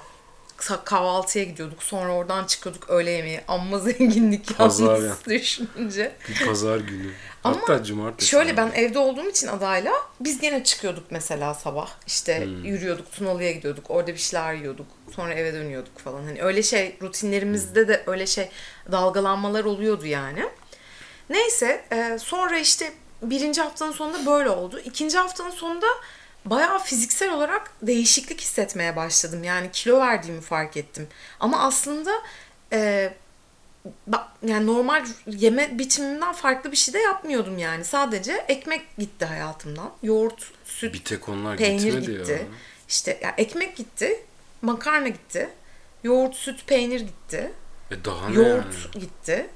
Kahvaltıya 0.84 1.44
gidiyorduk 1.44 1.82
sonra 1.82 2.12
oradan 2.14 2.44
çıkıyorduk 2.44 2.90
öğle 2.90 3.10
yemeği. 3.10 3.40
Amma 3.48 3.78
zenginlik 3.78 4.58
Pazar 4.58 4.86
yalnız 4.96 5.04
ya. 5.26 5.34
düşününce. 5.34 6.12
Bir 6.28 6.46
pazar 6.46 6.76
günü. 6.78 7.10
Ama 7.44 7.56
Hatta 7.60 7.84
cumartesi. 7.84 8.30
Şöyle 8.30 8.54
falan. 8.54 8.70
ben 8.74 8.80
evde 8.80 8.98
olduğum 8.98 9.28
için 9.28 9.46
adayla 9.48 9.92
biz 10.20 10.40
gene 10.40 10.64
çıkıyorduk 10.64 11.04
mesela 11.10 11.54
sabah. 11.54 11.90
İşte 12.06 12.44
Hmm. 12.44 12.64
yürüyorduk, 12.64 13.12
Tunalı'ya 13.12 13.52
gidiyorduk. 13.52 13.84
Orada 13.90 14.06
bir 14.12 14.16
şeyler 14.18 14.54
yiyorduk. 14.54 14.86
Sonra 15.16 15.34
eve 15.34 15.52
dönüyorduk 15.52 15.98
falan. 15.98 16.22
Hani 16.24 16.42
öyle 16.42 16.62
şey 16.62 16.96
rutinlerimizde 17.02 17.88
de 17.88 18.02
öyle 18.06 18.26
şey 18.26 18.48
dalgalanmalar 18.92 19.64
oluyordu 19.64 20.06
yani. 20.06 20.44
Neyse 21.30 21.84
e, 21.92 22.18
sonra 22.18 22.58
işte 22.58 22.92
birinci 23.22 23.60
haftanın 23.60 23.92
sonunda 23.92 24.26
böyle 24.26 24.48
oldu. 24.50 24.80
İkinci 24.84 25.18
haftanın 25.18 25.50
sonunda 25.50 25.86
bayağı 26.44 26.78
fiziksel 26.78 27.32
olarak 27.32 27.70
değişiklik 27.82 28.40
hissetmeye 28.40 28.96
başladım. 28.96 29.44
Yani 29.44 29.70
kilo 29.72 29.98
verdiğimi 30.00 30.40
fark 30.40 30.76
ettim. 30.76 31.08
Ama 31.40 31.58
aslında 31.60 32.10
e, 32.72 33.12
yani 34.46 34.66
normal 34.66 35.04
yeme 35.26 35.78
biçimimden 35.78 36.32
farklı 36.32 36.72
bir 36.72 36.76
şey 36.76 36.94
de 36.94 36.98
yapmıyordum 36.98 37.58
yani. 37.58 37.84
Sadece 37.84 38.32
ekmek 38.48 38.96
gitti 38.98 39.24
hayatımdan. 39.24 39.90
Yoğurt, 40.02 40.50
süt, 40.64 40.94
Bir 40.94 41.04
tek 41.04 41.28
onlar 41.28 41.56
peynir 41.56 41.98
gitti. 41.98 42.32
ya. 42.32 42.38
İşte 42.88 43.18
ya 43.22 43.34
ekmek 43.38 43.76
gitti, 43.76 44.26
makarna 44.62 45.08
gitti. 45.08 45.48
Yoğurt, 46.04 46.34
süt, 46.34 46.66
peynir 46.66 47.00
gitti. 47.00 47.52
E 47.90 48.04
daha 48.04 48.28
ne 48.28 48.34
Yoğurt 48.34 48.74
yani? 48.94 49.00
gitti. 49.04 49.46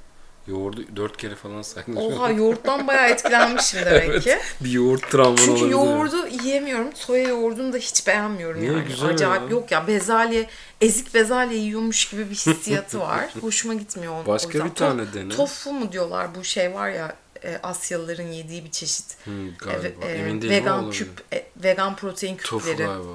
Yoğurdu 0.47 0.81
dört 0.97 1.17
kere 1.17 1.35
falan 1.35 1.63
saydın. 1.63 1.97
Oha 1.97 2.31
yoğurttan 2.31 2.87
bayağı 2.87 3.09
etkilenmişim 3.09 3.81
demek 3.87 4.23
ki. 4.23 4.39
Bir 4.61 4.71
yoğurt 4.71 5.11
travman 5.11 5.37
Çünkü 5.37 5.51
olabilir. 5.53 5.71
yoğurdu 5.71 6.27
yiyemiyorum. 6.27 6.89
Soya 6.95 7.29
yoğurdunu 7.29 7.73
da 7.73 7.77
hiç 7.77 8.07
beğenmiyorum 8.07 8.61
Niye? 8.61 8.73
yani. 8.73 8.85
Güzel 8.85 9.09
Acayip 9.09 9.43
ya. 9.43 9.49
yok 9.49 9.71
ya 9.73 9.87
bezelye, 9.87 10.47
ezik 10.81 11.15
bezelye 11.15 11.59
yiyormuş 11.59 12.09
gibi 12.09 12.31
bir 12.31 12.35
hissiyatı 12.35 13.01
var. 13.01 13.25
Hoşuma 13.41 13.75
gitmiyor 13.75 14.13
o- 14.13 14.23
o 14.23 14.27
Başka 14.27 14.65
bir 14.65 14.71
tane 14.75 15.03
dene. 15.15 15.29
Tofu 15.29 15.73
mu 15.73 15.93
diyorlar 15.93 16.35
bu 16.35 16.45
şey 16.45 16.75
var 16.75 16.91
ya 16.91 17.17
e, 17.45 17.59
Asyalıların 17.63 18.27
yediği 18.33 18.65
bir 18.65 18.71
çeşit. 18.71 19.17
Hmm, 19.25 19.47
E, 19.49 19.51
galiba. 19.59 20.07
e, 20.07 20.13
Emin 20.13 20.43
değilim 20.43 20.65
ama 20.69 20.79
vegan 20.79 20.91
küp, 20.91 21.23
e, 21.33 21.47
vegan 21.57 21.97
protein 21.97 22.37
Tofu 22.37 22.71
küpleri. 22.71 22.87
galiba. 22.89 23.11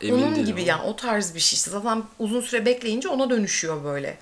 Emin 0.00 0.22
Onun 0.22 0.44
gibi 0.44 0.60
ama. 0.60 0.68
yani 0.68 0.82
o 0.82 0.96
tarz 0.96 1.34
bir 1.34 1.40
şey. 1.40 1.58
Zaten 1.58 2.02
uzun 2.18 2.40
süre 2.40 2.66
bekleyince 2.66 3.08
ona 3.08 3.30
dönüşüyor 3.30 3.84
böyle. 3.84 4.18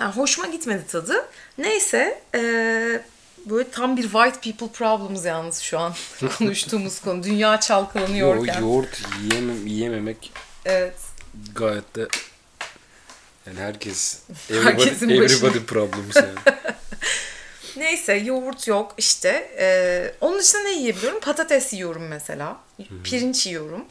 Yani 0.00 0.12
hoşuma 0.14 0.46
gitmedi 0.48 0.86
tadı. 0.86 1.26
Neyse 1.58 2.22
eee, 2.34 3.04
böyle 3.46 3.70
tam 3.70 3.96
bir 3.96 4.02
white 4.02 4.40
people 4.50 4.68
problems 4.72 5.24
yalnız 5.24 5.58
şu 5.60 5.78
an 5.78 5.94
konuştuğumuz 6.38 7.00
konu. 7.00 7.22
Dünya 7.22 7.52
Yo, 7.54 7.60
çalkalanıyorken. 7.60 8.60
yoğurt 8.60 9.02
yiyemem, 9.22 9.66
yiyememek 9.66 10.32
Evet. 10.64 10.94
gayet 11.54 11.96
de 11.96 12.08
yani 13.46 13.58
herkes 13.60 14.18
Herkesin 14.48 15.08
everybody, 15.08 15.20
başına. 15.20 15.36
everybody 15.48 15.64
problems 15.64 16.16
yani. 16.16 16.28
Neyse 17.76 18.14
yoğurt 18.14 18.68
yok 18.68 18.94
işte. 18.98 19.50
Eee, 19.58 20.14
onun 20.20 20.38
dışında 20.38 20.62
ne 20.62 20.70
yiyebiliyorum? 20.72 21.20
Patates 21.20 21.72
yiyorum 21.72 22.08
mesela. 22.08 22.56
Pirinç 23.04 23.46
yiyorum. 23.46 23.84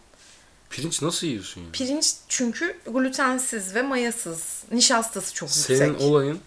Pirinç 0.74 1.02
nasıl 1.02 1.28
yiyorsun 1.28 1.62
ya? 1.62 1.68
Pirinç 1.74 2.14
çünkü 2.30 2.78
glutensiz 2.88 3.76
ve 3.76 3.82
mayasız. 3.82 4.64
Nişastası 4.72 5.34
çok 5.34 5.50
Senin 5.50 5.90
yüksek. 5.90 6.02
olayın 6.10 6.40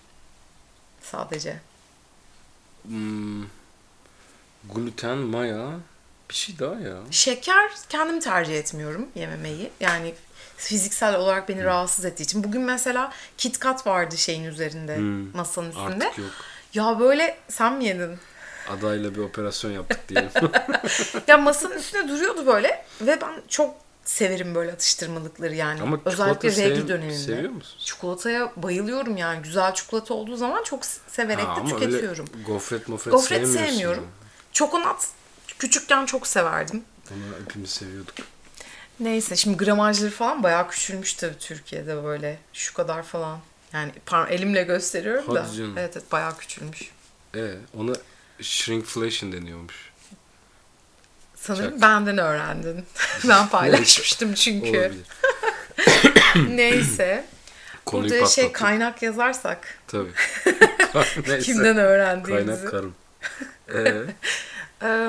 Sadece. 1.03 1.61
hmm, 2.87 3.43
gluten, 4.75 5.19
maya 5.19 5.71
bir 6.31 6.35
şey 6.35 6.59
daha 6.59 6.75
ya. 6.81 6.97
Şeker 7.11 7.71
kendim 7.89 8.21
tercih 8.21 8.59
etmiyorum 8.59 9.09
yememeyi. 9.15 9.71
Yani 9.81 10.15
fiziksel 10.57 11.15
olarak 11.17 11.49
beni 11.49 11.65
rahatsız 11.65 12.05
ettiği 12.05 12.23
için. 12.23 12.45
Bugün 12.45 12.63
mesela 12.63 13.13
KitKat 13.39 13.87
vardı 13.87 14.19
şeyin 14.19 14.45
üzerinde, 14.45 14.97
Hmm, 14.97 15.37
masanın 15.37 15.69
üstünde. 15.71 16.07
Artık 16.07 16.19
yok. 16.19 16.31
Ya 16.75 17.01
böyle 17.01 17.39
sen 17.49 17.73
mi 17.75 17.85
yedin? 17.85 18.19
Adayla 18.71 19.15
bir 19.15 19.21
operasyon 19.21 19.71
yaptık 19.71 20.01
diyelim. 20.09 20.31
Ya 21.29 21.39
masanın 21.39 21.79
üstünde 21.79 22.09
duruyordu 22.09 22.47
böyle 22.47 22.85
ve 23.01 23.21
ben 23.21 23.33
çok 23.49 23.86
severim 24.07 24.55
böyle 24.55 24.73
atıştırmalıkları 24.73 25.55
yani. 25.55 25.83
Ama 25.83 26.01
Özellikle 26.05 26.57
regl 26.57 26.89
döneminde. 26.89 27.19
seviyor 27.19 27.51
musun? 27.53 27.79
Çikolataya 27.85 28.53
bayılıyorum 28.57 29.17
yani. 29.17 29.43
Güzel 29.43 29.75
çikolata 29.75 30.15
olduğu 30.15 30.37
zaman 30.37 30.63
çok 30.63 30.85
severek 31.07 31.47
Ha, 31.47 31.57
de 31.65 31.69
tüketiyorum. 31.71 32.27
gofret 32.47 32.89
mofret 32.89 33.13
Gofret 33.13 33.49
sevmiyorum. 33.49 34.03
ya. 34.05 34.11
Çokonat 34.53 35.09
küçükken 35.59 36.07
çok 36.07 36.27
severdim. 36.27 36.83
Onu 37.11 37.45
hepimiz 37.45 37.71
seviyorduk. 37.71 38.15
Neyse 39.01 39.37
şimdi 39.37 39.57
gramajları 39.57 40.11
falan 40.11 40.43
bayağı 40.43 40.69
küçülmüş 40.69 41.15
tabii 41.15 41.39
Türkiye'de 41.39 42.05
böyle 42.05 42.39
şu 42.53 42.75
kadar 42.75 43.03
falan. 43.03 43.39
Yani 43.73 43.93
elimle 44.31 44.63
gösteriyorum 44.63 45.35
da. 45.35 45.45
Hadi 45.49 45.57
canım. 45.57 45.79
Evet 45.79 45.97
evet 45.97 46.13
bayağı 46.13 46.39
küçülmüş. 46.39 46.91
E, 47.35 47.55
ona 47.79 47.93
shrinkflation 48.41 49.33
deniyormuş. 49.33 49.86
Sanırım 51.47 51.71
Çak. 51.71 51.81
benden 51.83 52.19
öğrendin. 52.19 52.85
ben 53.29 53.49
paylaşmıştım 53.49 54.35
çünkü. 54.35 54.93
Neyse. 56.49 57.25
Konuyu 57.87 58.11
Burada 58.11 58.27
şey 58.27 58.53
kaynak 58.53 59.03
yazarsak 59.03 59.79
Tabii. 59.87 60.11
Neyse. 61.29 61.39
kimden 61.39 61.77
öğrendiğimizi. 61.77 62.47
Kaynak 62.47 62.71
karım. 62.71 62.95
Ee, 63.75 63.95
Eee, 64.83 65.09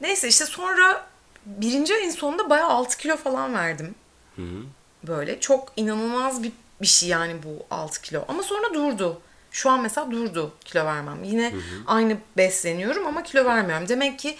neyse 0.00 0.28
işte 0.28 0.46
sonra 0.46 1.06
birinci 1.46 1.94
ayın 1.94 2.10
sonunda 2.10 2.50
bayağı 2.50 2.68
6 2.68 2.96
kilo 2.98 3.16
falan 3.16 3.54
verdim. 3.54 3.94
hı 4.36 4.42
hı. 4.42 4.62
Böyle 5.08 5.40
çok 5.40 5.72
inanılmaz 5.76 6.42
bir, 6.42 6.52
bir 6.82 6.86
şey 6.86 7.08
yani 7.08 7.42
bu 7.42 7.66
6 7.74 8.00
kilo. 8.02 8.24
Ama 8.28 8.42
sonra 8.42 8.74
durdu. 8.74 9.20
Şu 9.54 9.70
an 9.70 9.80
mesela 9.82 10.10
durdu 10.10 10.52
kilo 10.64 10.84
vermem. 10.84 11.24
Yine 11.24 11.54
aynı 11.86 12.18
besleniyorum 12.36 13.06
ama 13.06 13.22
kilo 13.22 13.44
vermiyorum. 13.44 13.88
Demek 13.88 14.18
ki 14.18 14.36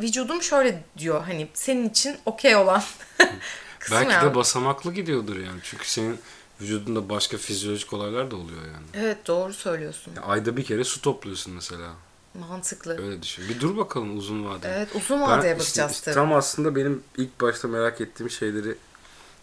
vücudum 0.00 0.42
şöyle 0.42 0.82
diyor 0.98 1.22
hani 1.24 1.48
senin 1.54 1.88
için 1.88 2.16
okey 2.26 2.56
olan 2.56 2.82
kısım 3.78 3.96
Belki 3.98 4.12
yani. 4.12 4.30
de 4.30 4.34
basamaklı 4.34 4.92
gidiyordur 4.92 5.36
yani. 5.36 5.60
Çünkü 5.62 5.90
senin 5.90 6.18
vücudunda 6.60 7.08
başka 7.08 7.36
fizyolojik 7.36 7.92
olaylar 7.92 8.30
da 8.30 8.36
oluyor 8.36 8.62
yani. 8.62 8.86
Evet 8.94 9.26
doğru 9.26 9.52
söylüyorsun. 9.54 10.12
Ya 10.16 10.22
ayda 10.22 10.56
bir 10.56 10.64
kere 10.64 10.84
su 10.84 11.00
topluyorsun 11.00 11.54
mesela. 11.54 11.88
Mantıklı. 12.34 13.02
Öyle 13.06 13.22
düşün. 13.22 13.48
Bir 13.48 13.60
dur 13.60 13.76
bakalım 13.76 14.18
uzun 14.18 14.46
vadede. 14.46 14.68
Evet 14.76 14.88
uzun 14.94 15.20
Ben 15.20 15.28
vadeye 15.28 15.52
işte- 15.52 15.58
bakacağız 15.64 15.92
işte 15.92 16.04
tabii. 16.04 16.14
Tam 16.14 16.32
aslında 16.32 16.76
benim 16.76 17.02
ilk 17.16 17.40
başta 17.40 17.68
merak 17.68 18.00
ettiğim 18.00 18.30
şeyleri 18.30 18.74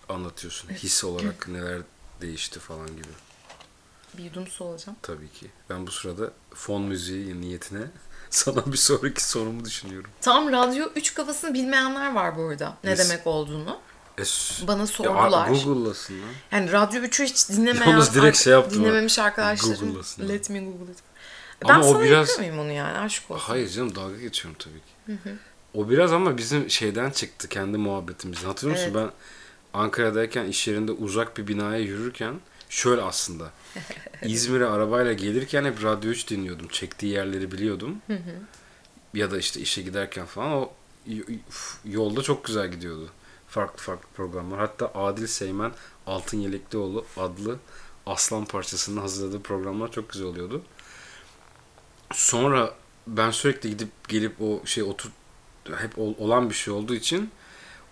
anlatıyorsun. 0.10 0.70
His 0.70 1.04
olarak 1.04 1.48
neler 1.48 1.82
değişti 2.22 2.60
falan 2.60 2.88
gibi. 2.88 3.27
Bir 4.18 4.24
yudum 4.24 4.48
su 4.48 4.66
alacağım. 4.66 4.98
Tabii 5.02 5.30
ki. 5.32 5.48
Ben 5.70 5.88
bu 5.88 5.92
sırada 5.92 6.32
fon 6.54 6.82
müziği 6.82 7.42
niyetine 7.42 7.82
sana 8.30 8.66
bir 8.72 8.78
sonraki 8.78 9.24
sorumu 9.30 9.66
düşünüyorum. 9.66 10.12
Tam 10.22 10.52
radyo 10.52 10.86
3 10.96 11.14
kafasını 11.14 11.54
bilmeyenler 11.54 12.14
var 12.16 12.38
bu 12.38 12.42
arada. 12.44 12.78
Ne 12.84 12.90
Yes. 12.90 13.00
demek 13.00 13.28
olduğunu. 13.28 13.80
E, 14.18 14.26
s- 14.26 14.68
Bana 14.68 14.80
ya, 14.80 14.88
sordular. 14.88 15.48
Google'lasın 15.48 16.14
lan. 16.14 16.30
Yani 16.52 16.72
Radyo 16.72 17.02
3'ü 17.02 17.24
hiç 17.26 17.50
dinlemeyen, 17.50 17.92
Yalnız 17.92 18.16
direkt 18.16 18.38
şey 18.38 18.54
yaptım 18.54 18.80
dinlememiş 18.84 19.20
arkadaşlarım. 19.20 19.96
Let 20.30 20.50
me 20.50 20.60
google 20.60 20.92
it. 20.92 20.98
Ben 21.68 21.74
Ama 21.74 21.86
o 21.86 21.92
sana 21.94 22.04
biraz- 22.04 22.30
yapıyor 22.30 22.50
muyum 22.52 22.66
onu 22.66 22.72
yani? 22.72 22.98
Aşk 22.98 23.32
olsun. 23.32 23.44
Hayır 23.48 23.70
canım 23.70 23.96
dalga 23.96 24.18
geçiyorum 24.18 24.60
tabii 24.60 24.80
ki. 24.80 25.18
O 25.74 25.90
biraz 25.90 26.14
ama 26.14 26.38
bizim 26.38 26.70
şeyden 26.70 27.10
çıktı 27.10 27.48
kendi 27.48 27.78
muhabbetimizden. 27.78 28.48
Hatırlıyor 28.48 28.80
musun? 28.80 28.94
Ben 28.96 29.12
Ankara'dayken 29.80 30.46
iş 30.46 30.68
yerinde 30.68 30.92
uzak 30.92 31.38
bir 31.38 31.48
binaya 31.48 31.80
yürürken 31.80 32.34
şöyle 32.70 33.02
aslında. 33.02 33.52
İzmir'e 34.24 34.66
arabayla 34.66 35.14
gelirken 35.14 35.66
hep 35.66 35.84
Radyo 35.84 36.10
3 36.12 36.30
dinliyordum. 36.30 36.68
Çektiği 36.68 37.14
yerleri 37.14 37.52
biliyordum. 37.52 37.98
ya 39.14 39.32
da 39.32 39.38
işte 39.38 39.60
işe 39.62 39.82
giderken 39.82 40.26
falan 40.26 40.52
o 40.52 40.72
yolda 41.86 42.22
çok 42.22 42.46
güzel 42.46 42.72
gidiyordu. 42.72 43.10
Farklı 43.48 43.84
farklı 43.84 44.08
programlar. 44.16 44.60
Hatta 44.60 44.92
Adil 44.96 45.28
Seymen 45.28 45.72
Altın 46.08 46.38
Yeleklioğlu 46.38 47.06
adlı 47.18 47.60
aslan 48.06 48.46
parçasını 48.46 49.00
hazırladığı 49.00 49.42
programlar 49.42 49.92
çok 49.92 50.10
güzel 50.10 50.28
oluyordu. 50.28 50.62
Sonra 52.14 52.74
ben 53.08 53.32
sürekli 53.32 53.70
gidip 53.70 53.90
gelip 54.08 54.42
o 54.42 54.62
şey 54.66 54.84
otur 54.84 55.10
hep 55.78 56.00
ol- 56.00 56.16
olan 56.18 56.50
bir 56.50 56.56
şey 56.56 56.74
olduğu 56.74 56.96
için 56.96 57.32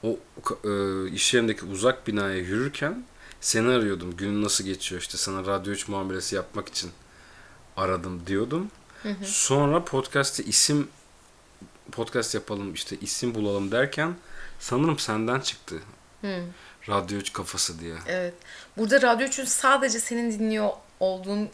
o 0.03 0.19
e, 0.63 0.69
iş 1.09 1.33
yerindeki 1.33 1.65
uzak 1.65 2.07
binaya 2.07 2.37
yürürken 2.37 3.03
seni 3.45 3.69
arıyordum. 3.69 4.17
Günün 4.17 4.43
nasıl 4.43 4.63
geçiyor 4.63 5.01
işte 5.01 5.17
sana 5.17 5.45
radyo 5.45 5.73
3 5.73 5.87
muamelesi 5.87 6.35
yapmak 6.35 6.67
için 6.67 6.91
aradım 7.77 8.27
diyordum. 8.27 8.71
Sonra 9.23 9.85
podcast'te 9.85 10.43
isim 10.43 10.87
podcast 11.91 12.35
yapalım 12.35 12.73
işte 12.73 12.95
isim 13.01 13.35
bulalım 13.35 13.71
derken 13.71 14.15
sanırım 14.59 14.99
senden 14.99 15.39
çıktı. 15.39 15.75
Radyo 16.89 17.17
3 17.17 17.33
kafası 17.33 17.79
diye. 17.79 17.95
Evet. 18.07 18.33
Burada 18.77 19.01
Radyo 19.01 19.27
3'ün 19.27 19.45
sadece 19.45 19.99
senin 19.99 20.31
dinliyor 20.31 20.69
olduğun 20.99 21.49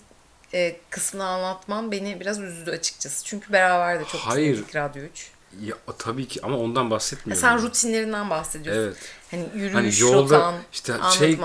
e, 0.53 0.79
kısmını 0.89 1.25
anlatman 1.25 1.91
beni 1.91 2.19
biraz 2.19 2.39
üzdü 2.39 2.71
açıkçası. 2.71 3.25
Çünkü 3.25 3.53
beraber 3.53 3.99
de 3.99 4.03
çok 4.05 4.21
Hayır. 4.21 4.57
dinledik 4.57 4.75
Radyo 4.75 5.03
3. 5.03 5.31
Ya 5.63 5.75
tabii 5.97 6.27
ki 6.27 6.39
ama 6.43 6.57
ondan 6.57 6.83
Ya 6.83 6.91
bahsetmiyorum. 6.91 7.41
sen 7.41 7.61
rutinlerinden 7.61 8.29
bahsediyorsun. 8.29 8.81
Evet. 8.83 8.97
Hani 9.31 9.45
yürüyüş, 9.55 9.73
Hani 9.75 9.99
yolda 9.99 10.35
rotan, 10.37 10.55
işte 10.73 10.93
şey 11.17 11.37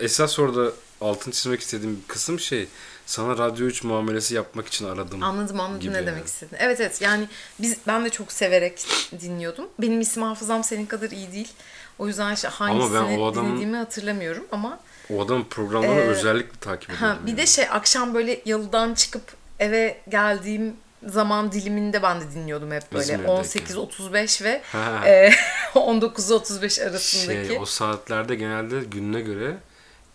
esas 0.00 0.38
orada 0.38 0.72
altın 1.00 1.30
çizmek 1.30 1.60
istediğim 1.60 2.04
kısım 2.08 2.40
şey 2.40 2.68
sana 3.06 3.38
Radyo 3.38 3.66
3 3.66 3.84
muamelesi 3.84 4.34
yapmak 4.34 4.66
için 4.68 4.88
aradım. 4.88 5.22
Anladım 5.22 5.60
anladım 5.60 5.80
gibi 5.80 5.92
ne 5.92 5.96
yani. 5.96 6.06
demek 6.06 6.26
istedin. 6.26 6.56
Evet 6.60 6.80
evet 6.80 7.00
yani 7.00 7.28
biz 7.60 7.76
ben 7.86 8.04
de 8.04 8.10
çok 8.10 8.32
severek 8.32 8.86
dinliyordum. 9.20 9.64
Benim 9.78 10.00
isim 10.00 10.22
hafızam 10.22 10.64
senin 10.64 10.86
kadar 10.86 11.10
iyi 11.10 11.32
değil. 11.32 11.52
O 11.98 12.06
yüzden 12.08 12.34
işte 12.34 12.48
hangisini 12.48 13.18
o 13.20 13.26
adamın- 13.32 13.48
dinlediğimi 13.50 13.76
hatırlamıyorum 13.76 14.44
ama 14.52 14.78
O 15.14 15.22
adamın 15.24 15.44
programlarını 15.44 16.00
Ee, 16.00 16.06
özellikle 16.06 16.58
takip 16.60 16.90
ediyordum. 16.90 17.08
ha, 17.08 17.18
bir 17.26 17.28
yani. 17.30 17.38
de 17.40 17.46
şey 17.46 17.64
akşam 17.70 18.14
böyle 18.14 18.40
yalıdan 18.44 18.94
çıkıp 18.94 19.22
eve 19.58 20.00
geldiğim 20.08 20.76
zaman 21.06 21.52
diliminde 21.52 22.02
ben 22.02 22.20
de 22.20 22.24
dinliyordum 22.34 22.70
hep 22.70 22.92
böyle 22.92 23.04
İzmir'deyken. 23.04 23.34
18-35 23.76 24.44
ve 24.44 24.62
Ha. 24.72 25.08
e, 25.08 25.30
19-35 25.74 26.88
arasındaki. 26.90 27.46
Şey, 27.48 27.58
o 27.58 27.64
saatlerde 27.66 28.34
genelde 28.34 28.80
gününe 28.84 29.20
göre 29.20 29.56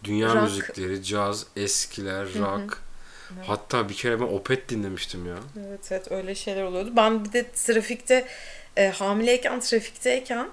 dünya 0.03 0.27
Rock. 0.36 0.44
müzikleri, 0.44 1.03
caz, 1.03 1.46
eskiler, 1.56 2.25
rock. 2.39 2.82
Hatta 3.48 3.89
bir 3.89 3.94
kere 3.94 4.20
ben 4.20 4.25
Opet 4.25 4.70
dinlemiştim 4.70 5.25
ya. 5.25 5.36
Evet 5.67 5.91
evet 5.91 6.12
öyle 6.12 6.36
şeyler 6.36 6.63
oluyordu. 6.63 6.94
Ben 6.96 7.25
bir 7.25 7.32
de 7.32 7.46
trafikte 7.51 8.27
e, 8.77 8.89
hamileyken 8.89 9.60
trafikteyken 9.60 10.48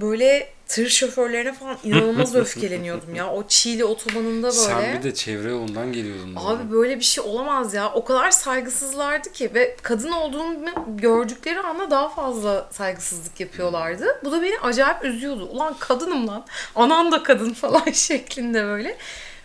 böyle 0.00 0.48
tır 0.68 0.88
şoförlerine 0.88 1.54
falan 1.54 1.78
inanılmaz 1.84 2.34
öfkeleniyordum 2.34 3.14
ya. 3.14 3.30
O 3.32 3.46
Çiğli 3.48 3.84
otobanında 3.84 4.46
böyle. 4.46 4.52
Sen 4.52 4.98
bir 4.98 5.02
de 5.02 5.14
çevre 5.14 5.50
yolundan 5.50 5.92
geliyordun. 5.92 6.34
Abi 6.36 6.72
böyle 6.72 6.98
bir 6.98 7.04
şey 7.04 7.24
olamaz 7.24 7.74
ya. 7.74 7.92
O 7.92 8.04
kadar 8.04 8.30
saygısızlardı 8.30 9.32
ki 9.32 9.50
ve 9.54 9.76
kadın 9.82 10.12
olduğumu 10.12 10.54
gördükleri 10.88 11.60
anda 11.60 11.90
daha 11.90 12.08
fazla 12.08 12.68
saygısızlık 12.70 13.40
yapıyorlardı. 13.40 14.20
Bu 14.24 14.32
da 14.32 14.42
beni 14.42 14.58
acayip 14.58 15.04
üzüyordu. 15.04 15.44
Ulan 15.44 15.76
kadınım 15.78 16.28
lan. 16.28 16.44
Anan 16.74 17.12
da 17.12 17.22
kadın 17.22 17.52
falan 17.54 17.92
şeklinde 17.92 18.64
böyle 18.64 18.96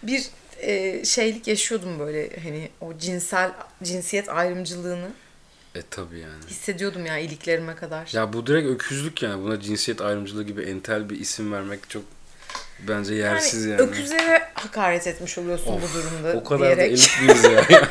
bir 0.04 0.28
e, 0.60 1.06
şeylik 1.06 1.48
yaşıyordum 1.48 2.00
böyle 2.00 2.30
hani 2.44 2.70
o 2.82 2.98
cinsel 2.98 3.52
cinsiyet 3.84 4.30
ayrımcılığını 4.30 5.08
E 5.76 5.82
tabi 5.82 6.20
yani. 6.20 6.44
hissediyordum 6.50 7.06
ya 7.06 7.18
iliklerime 7.18 7.76
kadar. 7.76 8.10
Ya 8.14 8.34
bu 8.34 8.48
direkt 8.48 8.68
öküzlük 8.70 9.24
yani. 9.24 9.44
Buna 9.44 9.60
cinsiyet 9.60 10.02
ayrımcılığı 10.02 10.44
gibi 10.44 10.62
entel 10.62 11.10
bir 11.10 11.20
isim 11.20 11.54
vermek 11.54 11.90
çok 11.90 12.04
bence 12.88 13.14
yersiz 13.16 13.66
yani. 13.66 13.82
öküzlere 13.82 14.52
hakaret 14.54 15.08
etmiş 15.08 15.38
oluyorsun 15.38 15.82
bu 15.82 15.98
durumda 16.00 16.40
O 16.40 16.44
kadar 16.44 16.60
diyerek. 16.60 16.78
da 16.78 16.84
elit 16.84 17.22
miyiz 17.22 17.44
ya? 17.44 17.52
Yani. 17.70 17.88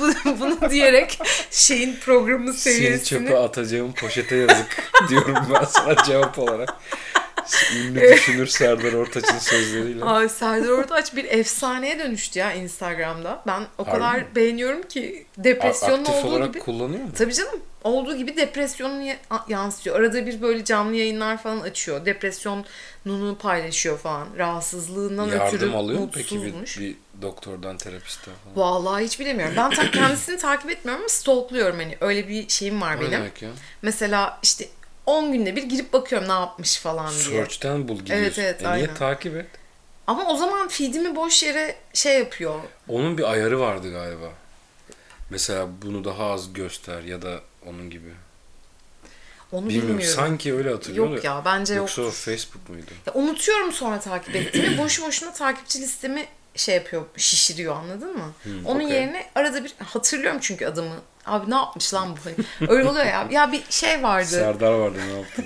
bunu, 0.00 0.40
bunu 0.40 0.70
diyerek 0.70 1.18
şeyin 1.50 1.96
programı 1.96 2.52
Seni 2.52 2.74
seviyesini 2.74 3.04
çöpe 3.04 3.38
atacağım 3.38 3.92
poşete 3.92 4.36
yazık 4.36 4.82
diyorum 5.08 5.36
ben 5.54 5.64
sana 5.64 5.96
cevap 6.04 6.38
olarak. 6.38 6.74
Ünlü 7.76 8.00
düşünür 8.12 8.46
Serdar 8.46 8.92
Ortaç'ın 8.92 9.38
sözleriyle. 9.38 10.04
Ay 10.04 10.28
Serdar 10.28 10.68
Ortaç 10.68 11.16
bir 11.16 11.24
efsaneye 11.24 11.98
dönüştü 11.98 12.38
ya 12.38 12.52
Instagram'da. 12.52 13.42
Ben 13.46 13.62
o 13.78 13.86
Harbi 13.86 13.90
kadar 13.98 14.14
mi? 14.18 14.26
beğeniyorum 14.36 14.82
ki 14.82 15.26
depresyonun 15.38 16.04
Aktif 16.04 16.14
olduğu 16.24 16.28
olarak 16.28 16.48
gibi. 16.54 16.58
kullanıyor 16.62 17.02
mu? 17.04 17.10
Tabii 17.18 17.34
canım. 17.34 17.60
Olduğu 17.84 18.16
gibi 18.16 18.36
depresyonunu 18.36 19.02
ya- 19.02 19.16
yansıtıyor. 19.48 19.96
Arada 20.00 20.26
bir 20.26 20.42
böyle 20.42 20.64
canlı 20.64 20.96
yayınlar 20.96 21.42
falan 21.42 21.60
açıyor. 21.60 22.06
Depresyonunu 22.06 23.38
paylaşıyor 23.38 23.98
falan. 23.98 24.28
Rahatsızlığından 24.38 25.28
ötürü 25.30 25.38
Yardım 25.64 25.76
alıyor 25.76 26.00
mu 26.00 26.10
peki 26.14 26.42
bir, 26.44 26.80
bir 26.80 26.96
doktordan, 27.22 27.76
terapistten 27.76 28.34
falan? 28.44 28.56
Vallahi 28.56 29.04
hiç 29.04 29.20
bilemiyorum. 29.20 29.54
Ben 29.56 29.70
kendisini 29.92 30.38
takip 30.38 30.70
etmiyorum 30.70 31.02
ama 31.02 31.08
stalkluyorum 31.08 31.76
hani. 31.78 31.96
Öyle 32.00 32.28
bir 32.28 32.48
şeyim 32.48 32.80
var 32.80 32.96
ne 32.96 33.00
benim. 33.00 33.12
demek 33.12 33.42
ya? 33.42 33.50
Mesela 33.82 34.38
işte 34.42 34.64
10 35.06 35.32
günde 35.32 35.56
bir 35.56 35.62
girip 35.62 35.92
bakıyorum 35.92 36.28
ne 36.28 36.32
yapmış 36.32 36.76
falan 36.76 37.10
diye. 37.10 37.22
Search'ten 37.22 37.88
bul 37.88 37.98
gidiyorsun. 37.98 38.24
Evet, 38.24 38.38
evet, 38.38 38.60
e 38.62 38.64
niye 38.64 38.72
aynen. 38.72 38.94
takip 38.94 39.36
et? 39.36 39.46
Ama 40.06 40.30
o 40.30 40.36
zaman 40.36 40.68
feedimi 40.68 41.16
boş 41.16 41.42
yere 41.42 41.76
şey 41.94 42.18
yapıyor. 42.18 42.60
Onun 42.88 43.18
bir 43.18 43.32
ayarı 43.32 43.60
vardı 43.60 43.92
galiba. 43.92 44.28
Mesela 45.30 45.68
bunu 45.82 46.04
daha 46.04 46.24
az 46.24 46.52
göster 46.52 47.02
ya 47.02 47.22
da 47.22 47.40
onun 47.66 47.90
gibi. 47.90 48.10
Onu 49.52 49.68
Bilmiyorum. 49.68 49.88
bilmiyorum. 49.88 50.16
Sanki 50.16 50.54
öyle 50.54 50.70
hatırlıyorum. 50.70 51.14
Yok 51.14 51.24
ya 51.24 51.42
bence 51.44 51.74
yok. 51.74 51.80
Yoksa 51.80 52.02
o 52.02 52.10
Facebook 52.10 52.68
muydu? 52.68 52.90
Ya 53.06 53.12
unutuyorum 53.14 53.72
sonra 53.72 54.00
takip 54.00 54.36
ettiğimi. 54.36 54.78
boşu 54.84 55.02
boşuna 55.02 55.32
takipçi 55.32 55.80
listemi 55.80 56.26
şey 56.56 56.74
yapıyor, 56.74 57.04
şişiriyor 57.16 57.76
anladın 57.76 58.16
mı? 58.16 58.32
Onun 58.64 58.84
okey. 58.84 58.96
yerine 58.96 59.26
arada 59.34 59.64
bir 59.64 59.74
hatırlıyorum 59.84 60.38
çünkü 60.42 60.66
adamı. 60.66 60.94
Abi 61.26 61.50
ne 61.50 61.54
yapmış 61.54 61.94
lan 61.94 62.16
bu? 62.16 62.20
Hani 62.24 62.68
Öyle 62.70 62.88
oluyor 62.88 63.06
ya. 63.06 63.26
Ya 63.30 63.52
bir 63.52 63.62
şey 63.70 64.02
vardı. 64.02 64.26
Serdar 64.26 64.72
vardı 64.72 64.98
ne 65.08 65.18
yaptı? 65.18 65.42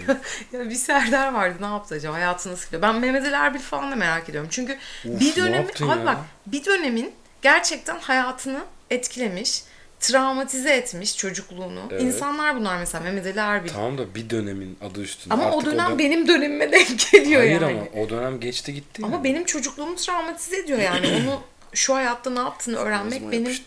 Ya 0.53 0.71
bir 0.71 0.75
Serdar 0.75 1.33
vardı 1.33 1.57
ne 1.61 1.67
yaptı 1.67 1.95
acaba? 1.95 2.15
Hayatı 2.15 2.53
nasıl 2.53 2.65
gidiyor? 2.65 2.83
Ben 2.83 2.95
Mehmet 2.95 3.25
Ali 3.25 3.35
Erbil 3.35 3.59
falan 3.61 3.91
da 3.91 3.97
merak 3.97 4.29
ediyorum. 4.29 4.51
Çünkü 4.53 4.73
Uf, 5.05 5.21
bir 5.21 5.31
ne 5.31 5.37
dönemi 5.37 5.57
yaptın 5.57 5.89
abi 5.89 6.01
ya? 6.01 6.07
bak 6.07 6.17
bir 6.47 6.65
dönemin 6.65 7.15
gerçekten 7.43 7.99
hayatını 7.99 8.65
etkilemiş, 8.91 9.63
travmatize 10.09 10.71
etmiş 10.75 11.17
çocukluğunu. 11.17 11.81
Evet. 11.91 12.03
İnsanlar 12.03 12.57
bunlar 12.57 12.79
mesela 12.79 13.05
Mehmet 13.05 13.27
Ali 13.27 13.39
Erbil. 13.39 13.69
tamam 13.71 13.99
da 13.99 14.15
bir 14.15 14.31
dönemin 14.31 14.79
adı 14.91 15.01
üstünde. 15.03 15.35
Ama 15.35 15.51
o 15.53 15.59
Artık 15.59 15.73
dönem 15.73 15.91
dön- 15.91 15.99
benim 15.99 16.29
dönemime 16.29 16.73
denk 16.73 17.11
geliyor 17.13 17.41
Hayır 17.41 17.61
yani. 17.61 17.65
ama 17.95 18.03
o 18.05 18.09
dönem 18.11 18.41
geçti 18.41 18.75
gitti. 18.75 19.03
Ama 19.05 19.15
yani. 19.17 19.25
benim 19.25 19.45
çocukluğumu 19.45 19.97
travmatize 19.97 20.57
ediyor 20.59 20.79
yani. 20.79 21.07
Onu 21.07 21.43
şu 21.75 21.95
hayatta 21.95 22.31
ne 22.31 22.39
yaptığını 22.39 22.77
öğrenmek 22.77 23.33
benim. 23.33 23.53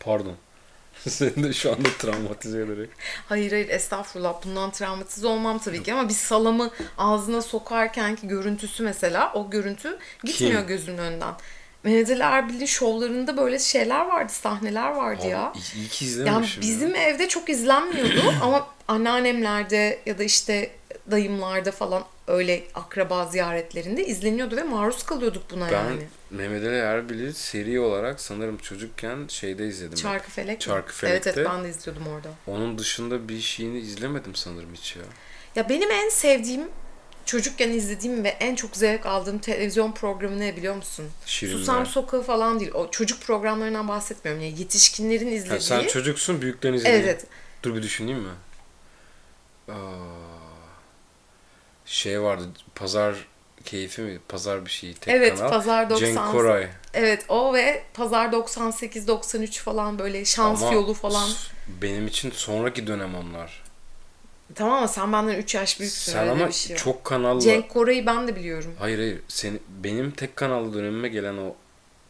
Pardon. 0.00 0.34
Seni 1.08 1.44
de 1.44 1.52
şu 1.52 1.72
anda 1.72 1.88
travmatize 1.98 2.58
ederek. 2.60 2.90
hayır 3.28 3.50
hayır 3.52 3.68
estağfurullah 3.68 4.34
bundan 4.44 4.70
travmatize 4.70 5.26
olmam 5.26 5.58
tabii 5.58 5.82
ki 5.82 5.92
ama 5.92 6.08
bir 6.08 6.14
salamı 6.14 6.70
ağzına 6.98 7.42
sokarkenki 7.42 8.28
görüntüsü 8.28 8.82
mesela 8.82 9.32
o 9.34 9.50
görüntü 9.50 9.98
gitmiyor 10.24 10.58
Kim? 10.60 10.66
gözümün 10.68 10.98
önünden. 10.98 11.34
Mehmet 11.84 12.10
Ali 12.10 12.22
Erbil'in 12.22 12.66
şovlarında 12.66 13.36
böyle 13.36 13.58
şeyler 13.58 14.06
vardı, 14.06 14.32
sahneler 14.32 14.90
vardı 14.90 15.26
ya. 15.26 15.42
Abi, 15.50 15.58
iyi, 15.58 15.74
iyi 15.76 15.88
ki 15.88 16.04
Yani 16.04 16.10
izlememişim. 16.12 16.62
bizim 16.62 16.94
ya. 16.94 17.02
evde 17.02 17.28
çok 17.28 17.48
izlenmiyordu 17.48 18.22
ama 18.42 18.66
anneannemlerde 18.88 19.98
ya 20.06 20.18
da 20.18 20.24
işte 20.24 20.70
dayımlarda 21.10 21.72
falan 21.72 22.04
öyle 22.26 22.62
akraba 22.74 23.26
ziyaretlerinde 23.26 24.06
izleniyordu 24.06 24.56
ve 24.56 24.62
maruz 24.62 25.02
kalıyorduk 25.02 25.50
buna 25.50 25.66
Ben 25.70 25.72
yani. 25.84 26.02
Mehmet 26.30 26.62
Ali 26.64 26.76
Erbil'i 26.76 27.34
seri 27.34 27.80
olarak 27.80 28.20
sanırım 28.20 28.56
çocukken 28.58 29.18
şeyde 29.28 29.66
izledim. 29.66 29.94
Çarkıfelek 29.94 30.54
mi? 30.58 30.58
Çarkıfelek'te. 30.64 31.30
Evet 31.30 31.38
evet 31.38 31.48
ben 31.52 31.64
de 31.64 31.68
izliyordum 31.68 32.06
orada. 32.06 32.28
Onun 32.46 32.78
dışında 32.78 33.28
bir 33.28 33.40
şeyini 33.40 33.78
izlemedim 33.78 34.34
sanırım 34.34 34.74
hiç 34.74 34.96
ya. 34.96 35.02
Ya 35.56 35.68
benim 35.68 35.90
en 35.90 36.08
sevdiğim 36.08 36.68
çocukken 37.32 37.70
izlediğim 37.70 38.24
ve 38.24 38.28
en 38.28 38.54
çok 38.54 38.76
zevk 38.76 39.06
aldığım 39.06 39.38
televizyon 39.38 39.92
programı 39.92 40.40
ne 40.40 40.56
biliyor 40.56 40.74
musun? 40.74 41.10
Şirinler. 41.26 41.58
Susam 41.58 41.86
Sokağı 41.86 42.22
falan 42.22 42.60
değil. 42.60 42.70
O 42.74 42.90
çocuk 42.90 43.22
programlarından 43.22 43.88
bahsetmiyorum. 43.88 44.42
Yani 44.42 44.60
yetişkinlerin 44.60 45.26
Ha, 45.26 45.32
izlediği. 45.32 45.60
sen 45.60 45.86
çocuksun 45.86 46.42
büyüklerin 46.42 46.74
izlediği. 46.74 47.02
Evet. 47.02 47.26
Dur 47.62 47.74
bir 47.74 47.82
düşüneyim 47.82 48.18
mi? 48.18 48.30
Aa, 49.68 49.72
şey 51.86 52.22
vardı 52.22 52.44
pazar 52.74 53.14
keyfi 53.64 54.02
mi? 54.02 54.18
Pazar 54.28 54.66
bir 54.66 54.70
şey. 54.70 54.94
Tek 54.94 55.14
Evet, 55.14 55.38
kanal. 55.38 55.50
Pazar 55.50 55.90
90. 55.90 56.06
Cenk 56.06 56.32
Koray. 56.32 56.68
Evet 56.94 57.24
o 57.28 57.54
ve 57.54 57.82
Pazar 57.94 58.32
98 58.32 59.08
93 59.08 59.58
falan 59.60 59.98
böyle 59.98 60.24
şans 60.24 60.62
Ama 60.62 60.72
yolu 60.72 60.94
falan. 60.94 61.30
Benim 61.82 62.06
için 62.06 62.30
sonraki 62.30 62.86
dönem 62.86 63.14
onlar. 63.14 63.61
Tamam 64.54 64.74
ama 64.78 64.88
sen 64.88 65.12
benden 65.12 65.34
3 65.34 65.54
yaş 65.54 65.80
büyüksün. 65.80 66.12
Sen 66.12 66.20
öyle 66.22 66.30
ama 66.30 66.48
bir 66.48 66.52
şey 66.52 66.76
çok 66.76 67.04
kanallı. 67.04 67.40
Cenk 67.40 67.68
Koray'ı 67.68 68.06
ben 68.06 68.28
de 68.28 68.36
biliyorum. 68.36 68.74
Hayır 68.78 68.98
hayır. 68.98 69.18
Seni, 69.28 69.58
benim 69.84 70.10
tek 70.10 70.36
kanallı 70.36 70.74
dönemime 70.74 71.08
gelen 71.08 71.36
o 71.36 71.54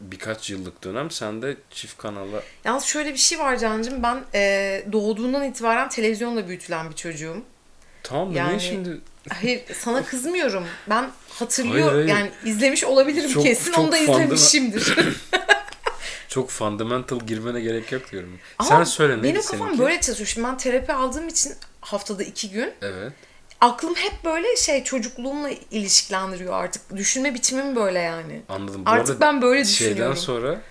birkaç 0.01 0.49
yıllık 0.49 0.83
dönem 0.83 1.11
sende 1.11 1.57
çift 1.71 1.97
kanalla 1.97 2.43
Yalnız 2.65 2.83
şöyle 2.83 3.13
bir 3.13 3.17
şey 3.17 3.39
var 3.39 3.57
Cancığım. 3.57 4.03
Ben 4.03 4.23
e, 4.33 4.83
doğduğundan 4.91 5.43
itibaren 5.43 5.89
televizyonla 5.89 6.47
büyütülen 6.47 6.89
bir 6.89 6.95
çocuğum. 6.95 7.37
Tamam 8.03 8.33
da 8.33 8.37
Yani- 8.37 8.49
niye 8.49 8.59
şimdi 8.59 8.97
Hayır 9.29 9.61
sana 9.73 10.05
kızmıyorum. 10.05 10.65
Ben 10.89 11.09
hatırlıyorum. 11.29 11.93
Hayır, 11.93 12.09
hayır. 12.09 12.19
Yani 12.19 12.31
izlemiş 12.45 12.83
olabilirim 12.83 13.29
Çok- 13.29 13.43
kesin. 13.43 13.71
çok 13.71 13.79
Onu 13.83 13.91
da 13.91 13.97
izlemişimdir. 13.97 14.97
Çok 16.27 16.49
fundamental 16.49 17.19
girmene 17.19 17.61
gerek 17.61 17.91
yok 17.91 18.11
diyorum. 18.11 18.39
Ama 18.59 18.69
Sen 18.69 18.83
söyle 18.83 19.13
neydi 19.13 19.23
Benim 19.23 19.41
kafam 19.41 19.59
seninki? 19.67 19.79
böyle 19.79 20.01
çalışıyor. 20.01 20.27
Şimdi 20.27 20.47
ben 20.47 20.57
terapi 20.57 20.93
aldığım 20.93 21.27
için 21.27 21.53
haftada 21.83 22.23
iki 22.23 22.49
gün 22.49 22.71
Evet. 22.81 23.11
aklım 23.61 23.95
hep 23.95 24.13
böyle 24.25 24.55
şey 24.55 24.83
çocukluğumla 24.83 25.49
ilişkilendiriyor 25.71 26.53
artık. 26.53 26.95
Düşünme 26.95 27.33
biçimim 27.33 27.75
böyle 27.75 27.99
yani. 27.99 28.41
Anladım. 28.49 28.85
Bu 28.85 28.89
Artık 28.89 29.21
ben 29.21 29.41
böyle 29.41 29.65
Şeyden 29.65 29.91
düşünüyorum. 29.91 30.17
sonra 30.17 30.61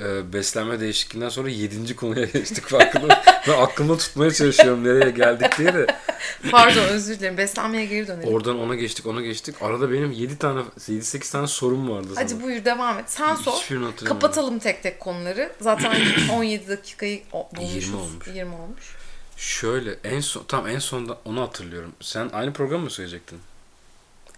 e, 0.00 0.32
beslenme 0.32 0.80
değişikliğinden 0.80 1.28
sonra 1.28 1.48
yedinci 1.48 1.96
konuya 1.96 2.24
geçtik 2.32 2.66
farkında. 2.66 3.22
ben 3.48 3.52
aklımda 3.62 3.96
tutmaya 3.96 4.30
çalışıyorum 4.32 4.84
nereye 4.84 5.10
geldik 5.10 5.58
diye 5.58 5.74
de. 5.74 5.86
Pardon 6.50 6.82
özür 6.84 7.18
dilerim. 7.18 7.36
Beslenmeye 7.36 7.86
geri 7.86 8.06
dönelim. 8.08 8.34
Oradan 8.34 8.58
ona 8.58 8.74
geçtik 8.74 9.06
ona 9.06 9.20
geçtik. 9.20 9.62
Arada 9.62 9.92
benim 9.92 10.12
7 10.12 10.38
tane 10.38 10.60
7-8 10.78 11.32
tane 11.32 11.46
sorum 11.46 11.90
vardı 11.90 12.08
sana. 12.14 12.24
Hadi 12.24 12.42
buyur 12.42 12.64
devam 12.64 12.98
et. 12.98 13.04
Sen 13.06 13.34
sor. 13.34 13.68
Kapatalım 14.04 14.58
tek 14.58 14.82
tek 14.82 15.00
konuları. 15.00 15.52
Zaten 15.60 15.92
17 16.32 16.68
dakikayı 16.68 17.20
bulmuşuz. 17.32 17.74
20 17.74 17.96
olmuş. 17.96 18.26
20 18.34 18.54
olmuş. 18.54 18.96
Şöyle 19.40 19.96
en 20.04 20.20
son 20.20 20.44
tam 20.44 20.68
en 20.68 20.78
sonda 20.78 21.18
onu 21.24 21.40
hatırlıyorum. 21.40 21.92
Sen 22.00 22.30
aynı 22.32 22.52
programı 22.52 22.84
mı 22.84 22.90
söyleyecektin? 22.90 23.40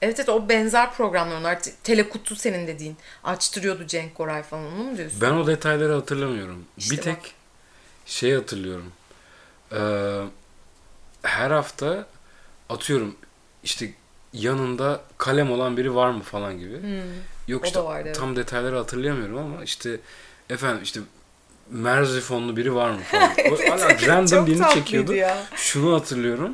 Evet 0.02 0.18
evet 0.18 0.28
o 0.28 0.48
benzer 0.48 0.94
programlar 0.94 1.36
onlar. 1.40 1.60
Te- 1.62 1.72
Telekutu 1.84 2.36
senin 2.36 2.66
dediğin. 2.66 2.96
Açtırıyordu 3.24 3.86
Cenk 3.86 4.14
Koray 4.14 4.42
falan 4.42 4.66
onu 4.66 4.84
mu 4.84 4.96
diyorsun? 4.96 5.20
Ben 5.20 5.30
o 5.32 5.46
detayları 5.46 5.92
hatırlamıyorum. 5.94 6.64
İşte 6.76 6.96
bir 6.96 7.00
tek 7.02 7.16
bak. 7.16 7.30
şey 8.06 8.34
hatırlıyorum. 8.34 8.92
Ee, 9.72 10.22
her 11.22 11.50
hafta 11.50 12.06
atıyorum 12.68 13.16
işte 13.64 13.90
yanında 14.32 15.00
kalem 15.18 15.52
olan 15.52 15.76
biri 15.76 15.94
var 15.94 16.10
mı 16.10 16.22
falan 16.22 16.58
gibi. 16.58 16.72
Yok 16.72 16.82
Hmm. 16.82 17.58
O 17.62 17.66
işte 17.66 17.80
vardı, 17.84 18.02
evet. 18.06 18.16
tam 18.16 18.36
detayları 18.36 18.76
hatırlayamıyorum 18.76 19.38
ama 19.38 19.64
işte 19.64 20.00
efendim 20.50 20.82
işte 20.82 21.00
Merzifonlu 21.70 22.56
biri 22.56 22.74
var 22.74 22.90
mı 22.90 23.00
falan. 23.10 23.30
O 23.50 23.70
hala 23.70 24.06
random 24.06 24.46
birini 24.46 24.70
çekiyordu. 24.74 25.14
ya. 25.14 25.38
Şunu 25.56 25.94
hatırlıyorum. 25.94 26.52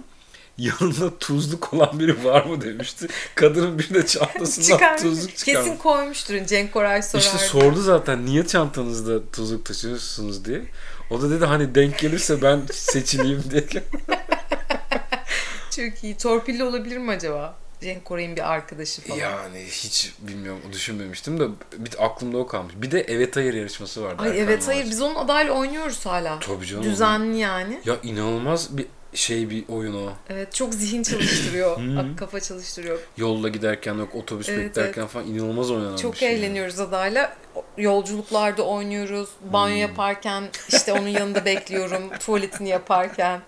Yanında 0.58 1.18
tuzluk 1.18 1.74
olan 1.74 1.98
biri 2.00 2.24
var 2.24 2.44
mı 2.44 2.60
demişti. 2.60 3.06
Kadının 3.34 3.78
bir 3.78 3.94
de 3.94 4.06
çantasından 4.06 4.96
tuzluk 4.96 5.36
çıkarmış. 5.36 5.64
Kesin 5.64 5.76
koymuştur 5.76 6.46
Cenk 6.46 6.72
Koray 6.72 7.02
sorardı. 7.02 7.26
İşte 7.26 7.38
sordu 7.38 7.80
zaten 7.82 8.26
niye 8.26 8.46
çantanızda 8.46 9.30
tuzluk 9.30 9.64
taşıyorsunuz 9.64 10.44
diye. 10.44 10.62
O 11.10 11.22
da 11.22 11.30
dedi 11.30 11.44
hani 11.44 11.74
denk 11.74 11.98
gelirse 11.98 12.42
ben 12.42 12.60
seçileyim 12.72 13.44
diye. 13.50 13.64
Çok 15.76 16.04
iyi. 16.04 16.16
Torpilli 16.16 16.64
olabilir 16.64 16.96
mi 16.96 17.10
acaba? 17.10 17.56
Cenk 17.80 18.04
Koray'ın 18.04 18.36
bir 18.36 18.52
arkadaşı 18.52 19.02
falan. 19.02 19.18
yani 19.18 19.64
hiç 19.70 20.12
bilmiyorum 20.18 20.60
düşünmemiştim 20.72 21.40
de 21.40 21.44
bir 21.78 22.04
aklımda 22.04 22.38
o 22.38 22.46
kalmış. 22.46 22.74
Bir 22.76 22.90
de 22.90 23.00
evet 23.00 23.36
hayır 23.36 23.54
yarışması 23.54 24.02
vardı. 24.04 24.22
Ay 24.22 24.28
Erkan 24.28 24.42
evet 24.44 24.68
hayır 24.68 24.84
biz 24.84 25.02
onun 25.02 25.14
adayla 25.14 25.52
oynuyoruz 25.52 26.06
hala. 26.06 26.38
Tabii 26.40 26.66
canım. 26.66 26.84
Düzenli 26.84 27.38
yani. 27.38 27.80
Ya 27.84 27.96
inanılmaz 28.02 28.76
bir 28.78 28.86
şey 29.14 29.50
bir 29.50 29.64
oyun 29.68 29.94
o. 30.06 30.12
Evet 30.28 30.54
çok 30.54 30.74
zihin 30.74 31.02
çalıştırıyor. 31.02 31.80
kafa 32.16 32.40
çalıştırıyor. 32.40 32.98
Yolda 33.16 33.48
giderken 33.48 33.94
yok 33.94 34.14
otobüs 34.14 34.48
Evet, 34.48 34.76
beklerken 34.76 35.06
falan 35.06 35.26
inanılmaz 35.26 35.70
oynanan 35.70 35.96
Çok 35.96 36.12
bir 36.12 36.18
şey. 36.18 36.34
eğleniyoruz 36.34 36.80
adayla. 36.80 37.36
O- 37.54 37.64
Yolculuklarda 37.78 38.62
oynuyoruz. 38.62 39.28
Banyo 39.52 39.74
Hmm. 39.74 39.80
yaparken 39.80 40.44
işte 40.68 40.92
onun 40.92 41.08
yanında 41.08 41.44
bekliyorum. 41.44 42.02
Tuvaletini 42.18 42.68
yaparken. 42.68 43.40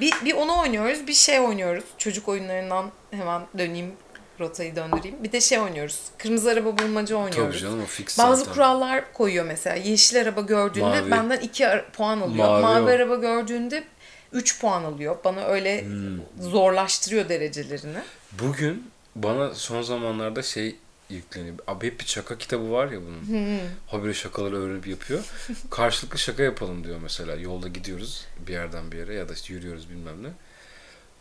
Bir, 0.00 0.12
bir 0.24 0.32
onu 0.34 0.58
oynuyoruz. 0.60 1.06
Bir 1.06 1.12
şey 1.12 1.40
oynuyoruz. 1.40 1.84
Çocuk 1.98 2.28
oyunlarından 2.28 2.90
hemen 3.10 3.42
döneyim. 3.58 3.92
Rotayı 4.40 4.76
döndüreyim. 4.76 5.24
Bir 5.24 5.32
de 5.32 5.40
şey 5.40 5.58
oynuyoruz. 5.58 6.00
Kırmızı 6.18 6.50
araba 6.50 6.78
bulmaca 6.78 7.16
oynuyoruz. 7.16 7.60
Tabii 7.60 7.70
canım 7.70 7.82
o 7.82 7.86
fix 7.86 8.18
Bazı 8.18 8.36
zaten. 8.40 8.52
kurallar 8.54 9.12
koyuyor 9.12 9.44
mesela. 9.44 9.76
Yeşil 9.76 10.20
araba 10.20 10.40
gördüğünde 10.40 11.00
Mavi. 11.00 11.10
benden 11.10 11.40
2 11.40 11.66
puan 11.92 12.20
alıyor. 12.20 12.48
Mavi 12.48 12.62
Mavi, 12.62 12.84
o. 12.90 12.94
araba 12.94 13.16
gördüğünde 13.16 13.84
3 14.32 14.60
puan 14.60 14.84
alıyor. 14.84 15.16
Bana 15.24 15.44
öyle 15.44 15.82
Hmm. 15.84 16.18
zorlaştırıyor 16.40 17.28
derecelerini. 17.28 17.98
Bugün 18.32 18.90
bana 19.16 19.54
son 19.54 19.82
zamanlarda 19.82 20.42
şey 20.42 20.76
yükleniyor. 21.16 21.54
Abi 21.66 21.86
hep 21.86 22.00
bir 22.00 22.04
şaka 22.06 22.38
kitabı 22.38 22.72
var 22.72 22.90
ya 22.92 23.00
bunun. 23.00 23.60
Habire 23.86 24.14
şakaları 24.14 24.56
öğrenip 24.56 24.86
yapıyor. 24.86 25.24
Karşılıklı 25.70 26.18
şaka 26.18 26.42
yapalım 26.42 26.84
diyor 26.84 26.98
mesela. 27.02 27.34
Yolda 27.34 27.68
gidiyoruz 27.68 28.26
bir 28.46 28.52
yerden 28.52 28.92
bir 28.92 28.98
yere 28.98 29.14
ya 29.14 29.28
da 29.28 29.32
işte 29.32 29.54
yürüyoruz 29.54 29.90
bilmem 29.90 30.22
ne. 30.22 30.28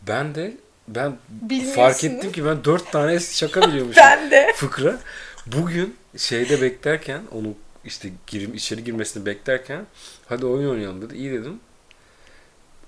Ben 0.07 0.35
de 0.35 0.57
ben 0.87 1.17
fark 1.75 2.03
ettim 2.03 2.31
ki 2.31 2.45
ben 2.45 2.63
dört 2.63 2.91
tane 2.91 3.19
şaka 3.19 3.61
biliyormuşum. 3.67 4.03
Ben 4.03 4.31
de. 4.31 4.53
Fıkra. 4.55 4.99
Bugün 5.45 5.95
şeyde 6.17 6.61
beklerken 6.61 7.21
onu 7.31 7.53
işte 7.85 8.09
girim, 8.27 8.53
içeri 8.53 8.83
girmesini 8.83 9.25
beklerken 9.25 9.85
hadi 10.25 10.45
oyun 10.45 10.69
oynayalım 10.69 11.01
dedi. 11.01 11.17
İyi 11.17 11.31
dedim. 11.31 11.59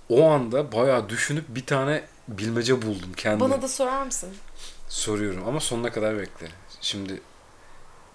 O 0.09 0.23
anda 0.29 0.71
bayağı 0.71 1.09
düşünüp 1.09 1.45
bir 1.47 1.65
tane 1.65 2.03
bilmece 2.27 2.81
buldum 2.81 3.13
kendim. 3.17 3.39
Bana 3.39 3.61
da 3.61 3.67
sorar 3.67 4.05
mısın? 4.05 4.29
Soruyorum 4.89 5.47
ama 5.47 5.59
sonuna 5.59 5.91
kadar 5.91 6.17
bekle. 6.17 6.47
Şimdi 6.83 7.21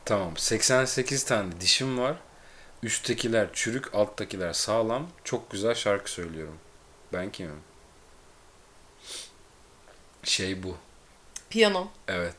tamam 0.05 0.37
88 0.37 1.25
tane 1.25 1.61
dişim 1.61 1.99
var. 1.99 2.17
Üsttekiler 2.83 3.49
çürük, 3.53 3.95
alttakiler 3.95 4.53
sağlam. 4.53 5.07
Çok 5.25 5.51
güzel 5.51 5.75
şarkı 5.75 6.11
söylüyorum. 6.11 6.59
Ben 7.13 7.33
kimim? 7.33 7.61
Şey 10.25 10.63
bu. 10.63 10.77
Piyano. 11.51 11.89
Evet. 12.09 12.35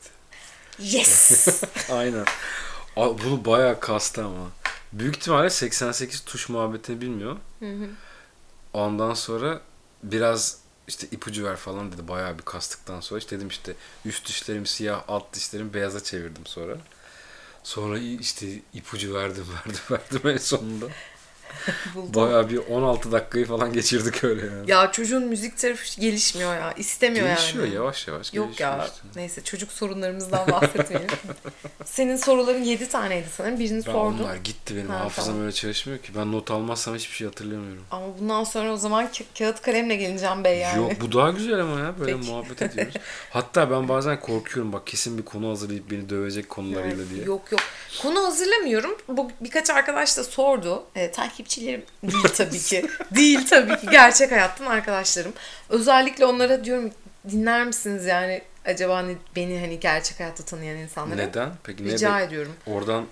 Yes. 0.78 1.62
Aynen. 1.90 2.24
A- 2.96 3.18
Bunu 3.18 3.44
bayağı 3.44 3.80
kastı 3.80 4.24
ama. 4.24 4.48
Büyük 4.92 5.16
ihtimalle 5.16 5.50
88 5.50 6.20
tuş 6.24 6.48
muhabbetini 6.48 7.00
bilmiyor. 7.00 7.36
Ondan 8.72 9.14
sonra 9.14 9.60
biraz 10.02 10.58
işte 10.90 11.06
ipucu 11.10 11.44
ver 11.44 11.56
falan 11.56 11.92
dedi. 11.92 12.08
Bayağı 12.08 12.38
bir 12.38 12.42
kastıktan 12.42 13.00
sonra. 13.00 13.18
işte 13.18 13.36
dedim 13.36 13.48
işte 13.48 13.74
üst 14.04 14.28
dişlerim 14.28 14.66
siyah, 14.66 15.04
alt 15.08 15.32
dişlerim 15.32 15.74
beyaza 15.74 16.02
çevirdim 16.02 16.46
sonra. 16.46 16.76
Sonra 17.62 17.98
işte 17.98 18.46
ipucu 18.74 19.14
verdim, 19.14 19.46
verdim, 19.66 19.82
verdim 19.90 20.30
en 20.30 20.36
sonunda. 20.36 20.86
Buldum. 21.94 22.22
Bayağı 22.22 22.50
bir 22.50 22.56
16 22.70 23.12
dakikayı 23.12 23.46
falan 23.46 23.72
geçirdik 23.72 24.24
öyle 24.24 24.46
yani. 24.46 24.70
Ya 24.70 24.92
çocuğun 24.92 25.24
müzik 25.24 25.58
tarafı 25.58 26.00
gelişmiyor 26.00 26.54
ya. 26.54 26.72
İstemiyor 26.72 27.26
Gelişiyor 27.26 27.64
yani. 27.64 27.74
yavaş 27.74 28.08
yavaş 28.08 28.34
Yok 28.34 28.46
gelişiyor 28.46 28.70
ya. 28.78 28.84
işte. 28.86 29.00
Neyse 29.16 29.44
çocuk 29.44 29.72
sorunlarımızdan 29.72 30.50
bahsetmeyelim. 30.50 31.08
Senin 31.84 32.16
soruların 32.16 32.62
7 32.64 32.88
taneydi 32.88 33.26
sanırım. 33.36 33.58
Birini 33.58 33.86
Ben 33.86 33.92
sordum. 33.92 34.20
onlar 34.24 34.36
gitti 34.36 34.76
benim 34.76 34.88
Ha, 34.88 35.00
hafızam 35.00 35.26
tamam. 35.26 35.42
öyle 35.42 35.52
çalışmıyor 35.52 35.98
ki. 35.98 36.12
Ben 36.16 36.32
not 36.32 36.50
almazsam 36.50 36.94
hiçbir 36.94 37.14
şey 37.16 37.26
hatırlamıyorum. 37.26 37.82
Ama 37.90 38.06
bundan 38.20 38.44
sonra 38.44 38.72
o 38.72 38.76
zaman 38.76 39.04
ka- 39.06 39.38
kağıt 39.38 39.62
kalemle 39.62 39.96
geleceğim 39.96 40.44
bey 40.44 40.58
yani. 40.58 40.78
Yok 40.82 40.92
bu 41.00 41.12
daha 41.12 41.30
güzel 41.30 41.60
ama 41.60 41.80
ya 41.80 41.94
böyle 42.00 42.16
Peki. 42.16 42.30
muhabbet 42.30 42.62
ediyoruz. 42.62 42.94
Hatta 43.30 43.70
ben 43.70 43.88
bazen 43.88 44.20
korkuyorum 44.20 44.72
bak 44.72 44.86
kesin 44.86 45.18
bir 45.18 45.24
konu 45.24 45.50
hazırlayıp 45.50 45.90
beni 45.90 46.08
dövecek 46.08 46.48
konularıyla 46.48 47.08
diye. 47.10 47.24
Yok 47.24 47.52
yok. 47.52 47.60
Konu 48.02 48.24
hazırlamıyorum. 48.26 48.90
Bu 49.08 49.30
birkaç 49.40 49.70
arkadaş 49.70 50.16
da 50.16 50.24
sordu. 50.24 50.82
E, 50.96 51.10
takipçilerim 51.44 51.82
değil 52.02 52.34
tabii 52.36 52.58
ki. 52.58 52.86
değil 53.14 53.46
tabii 53.46 53.76
ki. 53.80 53.86
Gerçek 53.90 54.30
hayattan 54.32 54.66
arkadaşlarım. 54.66 55.32
Özellikle 55.68 56.24
onlara 56.24 56.64
diyorum 56.64 56.90
dinler 57.30 57.66
misiniz 57.66 58.06
yani 58.06 58.42
acaba 58.64 58.96
hani 58.96 59.16
beni 59.36 59.60
hani 59.60 59.80
gerçek 59.80 60.20
hayatta 60.20 60.44
tanıyan 60.44 60.76
insanlara? 60.76 61.16
Neden? 61.16 61.50
Peki 61.64 61.86
ne 61.88 61.92
Rica 61.92 62.20
ediyorum. 62.20 62.52
oradan 62.66 63.06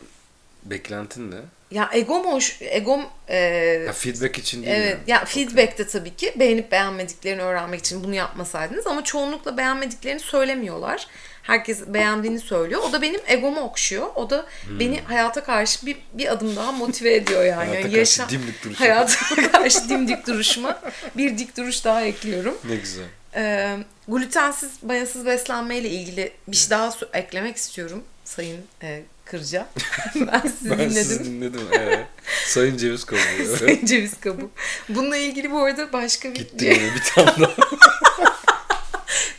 beklentin 0.64 1.31
ne? 1.31 1.37
Ya 1.71 1.91
egom 1.93 2.25
hoş, 2.33 2.57
egom 2.62 3.07
e, 3.31 3.85
Ha, 3.87 3.93
feedback 3.93 4.38
için 4.38 4.62
değil 4.62 4.77
Evet, 4.77 4.91
yani. 5.07 5.11
ya 5.11 5.25
feedback 5.25 5.79
de 5.79 5.87
tabii 5.87 6.17
ki 6.17 6.33
beğenip 6.37 6.73
beğenmediklerini 6.73 7.43
öğrenmek 7.43 7.81
için 7.81 8.05
bunu 8.05 8.14
yapmasaydınız 8.14 8.87
ama 8.87 9.05
çoğunlukla 9.05 9.57
beğenmediklerini 9.57 10.21
söylemiyorlar. 10.21 11.07
Herkes 11.49 11.81
beğendiğini 11.87 12.41
söylüyor. 12.41 12.81
O 12.89 12.93
da 12.93 13.03
benim 13.03 13.21
egomu 13.27 13.61
okşuyor. 13.61 14.07
O 14.15 14.31
da 14.31 14.47
beni 14.71 15.01
hayata 15.01 15.45
karşı 15.45 15.87
bir, 15.87 15.97
bir 16.13 16.33
adım 16.33 16.57
daha 16.57 16.73
motive 16.73 17.15
ediyor 17.15 17.45
yani. 17.45 17.65
Hmm. 17.65 17.73
Hayata 17.73 17.83
karşı 17.83 17.97
yaşa- 17.99 18.29
dimdik 18.29 18.65
duruşu. 18.65 18.81
Hayata 18.81 19.19
karşı 19.53 19.89
dimdik 19.89 20.27
duruşuma 20.27 20.81
bir 21.17 21.39
dik 21.39 21.57
duruş 21.57 21.85
daha 21.85 22.03
ekliyorum. 22.03 22.59
Ne 22.69 22.77
güzel. 22.77 23.05
Ee, 23.35 23.77
glutensiz, 24.09 24.71
mayasız 24.83 25.27
beslenmeyle 25.27 25.91
ilgili 25.91 26.33
bir 26.49 26.57
şey 26.57 26.71
daha 26.71 26.95
eklemek 27.13 27.57
istiyorum 27.57 28.05
Sayın 28.25 28.61
e, 28.83 29.03
Kırca. 29.25 29.67
ben 30.15 30.41
sizi 30.41 30.71
Ben 30.71 30.79
dinledim. 30.79 30.95
sizi 30.95 31.25
dinledim. 31.25 31.61
Evet. 31.73 32.07
Sayın 32.47 32.77
Ceviz 32.77 33.05
Kabuğu. 33.05 33.21
Evet. 33.39 33.59
Sayın 33.59 33.87
Ceviz 33.87 34.21
kabuğu. 34.21 34.51
Bununla 34.89 35.17
ilgili 35.17 35.51
bu 35.51 35.65
arada 35.65 35.93
başka 35.93 36.31
bir... 36.31 36.35
Gitti 36.35 36.65
yine 36.65 36.95
bir 36.95 37.03
tane 37.15 37.41
daha. 37.41 37.55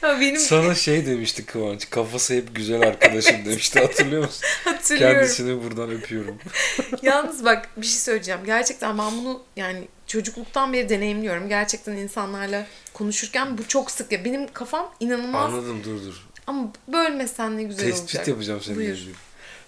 Ha, 0.01 0.17
benim 0.21 0.37
Sana 0.39 0.75
şey 0.75 1.05
demişti 1.05 1.45
Kıvanç. 1.45 1.89
Kafası 1.89 2.33
hep 2.33 2.55
güzel 2.55 2.81
arkadaşım 2.81 3.35
demişti. 3.45 3.79
Hatırlıyor 3.79 4.23
musun? 4.23 4.41
hatırlıyorum. 4.63 5.15
Kendisini 5.17 5.63
buradan 5.63 5.91
öpüyorum. 5.91 6.37
Yalnız 7.01 7.45
bak 7.45 7.69
bir 7.77 7.85
şey 7.85 7.95
söyleyeceğim. 7.99 8.39
Gerçekten 8.45 8.97
ben 8.97 9.11
bunu 9.17 9.41
yani 9.55 9.87
çocukluktan 10.07 10.73
beri 10.73 10.89
deneyimliyorum. 10.89 11.49
Gerçekten 11.49 11.91
insanlarla 11.95 12.65
konuşurken 12.93 13.57
bu 13.57 13.67
çok 13.67 13.91
sık 13.91 14.11
ya. 14.11 14.25
Benim 14.25 14.53
kafam 14.53 14.91
inanılmaz 14.99 15.53
Anladım 15.53 15.81
dur 15.83 16.05
dur. 16.05 16.27
ama 16.47 16.71
bölmesen 16.87 17.57
ne 17.57 17.63
güzel 17.63 17.85
Tespit 17.85 18.03
olacak. 18.15 18.27
yapacağım 18.27 18.61
seninle 18.63 18.79
Buyur. 18.79 18.95
ilgili. 18.97 19.13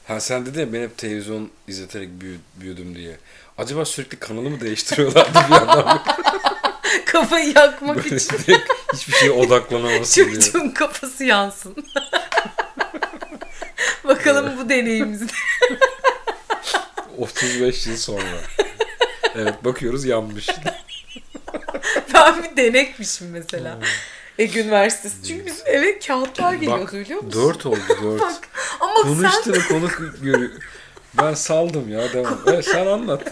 Ha 0.08 0.19
sen 0.19 0.45
dedin 0.45 0.60
ya 0.60 0.74
ben 0.74 0.82
hep 0.82 0.97
televizyon 0.97 1.50
izleterek 1.67 2.10
büyü- 2.21 2.39
büyüdüm 2.56 2.95
diye. 2.95 3.15
Acaba 3.58 3.86
sürekli 3.86 4.17
kanalı 4.19 4.50
mı 4.50 4.62
değiştiriyorlardı 4.62 5.39
bir 5.50 5.56
yandan? 5.56 6.04
Kafayı 7.06 7.54
yakmak 7.56 7.97
Böyle 8.04 8.15
için 8.15 8.38
direkt 8.47 8.71
hiçbir 8.93 9.13
şeye 9.13 9.32
odaklanamasın 9.32 10.25
diye. 10.32 10.41
çocuğun 10.41 10.69
kafası 10.69 11.23
yansın. 11.23 11.75
Bakalım 14.04 14.51
bu 14.58 14.69
deneyimimizde. 14.69 15.32
35 17.17 17.88
yıl 17.88 17.97
sonra. 17.97 18.23
Evet 19.36 19.65
bakıyoruz 19.65 20.06
yanmış. 20.06 20.47
Ben 22.13 22.43
bir 22.43 22.58
denekmişim 22.58 23.30
mesela. 23.30 23.80
Ege 24.39 24.62
Üniversitesi. 24.62 25.23
Çünkü 25.27 25.45
bizim 25.45 25.67
eve 25.67 25.99
kağıtlar 25.99 26.54
geliyordu 26.54 26.82
Bak 26.84 26.93
biliyor 26.93 27.21
musun? 27.23 27.49
4 27.49 27.65
oldu 27.65 27.80
4. 28.04 28.21
Bak 28.21 28.34
ama 28.80 28.93
sen 28.95 29.04
Konuştuğunu 29.04 29.67
konu 29.67 29.89
görüyor. 30.21 30.51
Ben 31.13 31.34
saldım 31.34 31.89
ya 31.89 32.13
devam. 32.13 32.39
Evet 32.47 32.65
sen 32.65 32.86
anlat. 32.88 33.23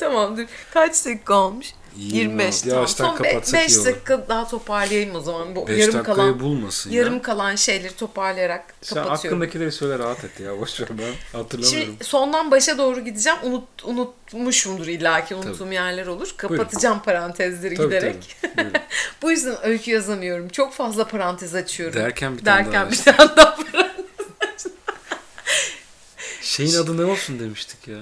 tamam 0.00 0.36
dur. 0.36 0.44
Kaç 0.74 1.06
dakika 1.06 1.34
olmuş? 1.34 1.66
26. 1.98 2.16
25. 2.16 2.60
Tamam. 2.60 2.76
Yavaştan 2.76 3.04
Son 3.08 3.16
kapatsak 3.16 3.60
5 3.60 3.68
iyi 3.72 3.78
olur. 3.78 3.86
dakika 3.86 4.28
daha 4.28 4.48
toparlayayım 4.48 5.14
o 5.14 5.20
zaman. 5.20 5.56
Bu 5.56 5.68
5 5.68 5.78
yarım 5.80 6.02
kalan 6.04 6.40
bulmasın 6.40 6.90
yarım 6.90 7.14
ya. 7.14 7.22
kalan 7.22 7.54
şeyleri 7.56 7.96
toparlayarak 7.96 8.64
Sen 8.82 8.94
kapatıyorum. 9.04 9.38
aklındakileri 9.40 9.72
söyle 9.72 9.98
rahat 9.98 10.24
et 10.24 10.40
ya. 10.40 10.58
Boş 10.60 10.80
ver 10.80 10.88
ben 10.90 11.38
hatırlamıyorum. 11.38 11.86
Şimdi 11.92 12.04
sondan 12.04 12.50
başa 12.50 12.78
doğru 12.78 13.00
gideceğim. 13.00 13.38
Unut, 13.42 13.64
unutmuşumdur 13.84 14.86
illaki 14.86 15.34
unuttuğum 15.34 15.72
yerler 15.72 16.06
olur. 16.06 16.34
Kapatacağım 16.36 17.00
parantezleri 17.02 17.74
Tabii, 17.74 17.86
giderek. 17.86 18.36
tabii. 18.42 18.56
Buyurun. 18.56 18.72
Bu 19.22 19.30
yüzden 19.30 19.56
öykü 19.66 19.90
yazamıyorum. 19.90 20.48
Çok 20.48 20.72
fazla 20.72 21.08
parantez 21.08 21.54
açıyorum. 21.54 22.00
Derken 22.00 22.38
bir 22.38 22.44
tane 22.44 22.64
Derken 22.64 22.74
daha 22.82 22.90
bir 22.90 22.94
işte. 22.96 23.16
tane 23.16 23.36
daha 23.36 23.56
parantez. 23.56 24.66
Şeyin 26.42 26.74
adı 26.74 26.96
ne 26.96 27.04
olsun 27.04 27.40
demiştik 27.40 27.88
ya. 27.88 27.98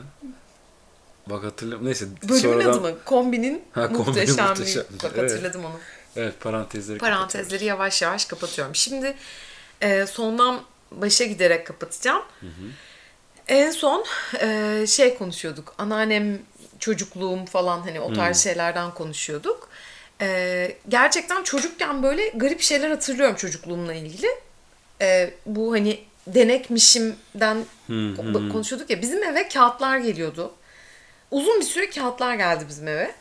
Bak 1.26 1.44
hatırlamıyorum. 1.44 1.86
Neyse 1.86 2.06
Bölümün 2.28 2.40
sonradan... 2.42 2.70
adı 2.70 2.80
mı? 2.80 2.92
Kombinin 3.04 3.64
Ha, 3.72 3.82
kombinin 3.88 4.06
muhteşemliği. 4.06 4.48
muhteşemliği. 4.48 5.02
Bak 5.02 5.12
Evet. 5.18 5.30
hatırladım 5.32 5.64
onu. 5.64 5.74
Evet 6.16 6.40
parantezleri 6.40 6.98
Parantezleri 6.98 7.64
yavaş 7.64 8.02
yavaş 8.02 8.24
kapatıyorum. 8.24 8.74
Şimdi 8.74 9.14
e, 9.80 10.06
sondan 10.06 10.60
başa 10.90 11.24
giderek 11.24 11.66
kapatacağım. 11.66 12.22
En 13.48 13.70
son 13.70 14.04
e, 14.40 14.84
şey 14.88 15.14
konuşuyorduk. 15.18 15.74
Anneannem, 15.78 16.38
çocukluğum 16.78 17.44
falan 17.46 17.80
hani 17.80 18.00
o 18.00 18.12
tarz 18.12 18.42
şeylerden 18.42 18.94
konuşuyorduk. 18.94 19.68
E, 20.20 20.76
gerçekten 20.88 21.42
çocukken 21.42 22.02
böyle 22.02 22.28
garip 22.28 22.60
şeyler 22.60 22.90
hatırlıyorum 22.90 23.36
çocukluğumla 23.36 23.94
ilgili. 23.94 24.28
E, 25.00 25.30
bu 25.46 25.72
hani 25.72 26.00
denekmişimden 26.26 27.64
ko- 27.90 28.52
konuşuyorduk 28.52 28.90
ya. 28.90 29.02
Bizim 29.02 29.22
eve 29.22 29.48
kağıtlar 29.48 29.98
geliyordu. 29.98 30.52
Uzun 31.30 31.60
bir 31.60 31.64
süre 31.64 31.90
kağıtlar 31.90 32.34
geldi 32.34 32.64
bizim 32.68 32.88
eve. 32.88 33.14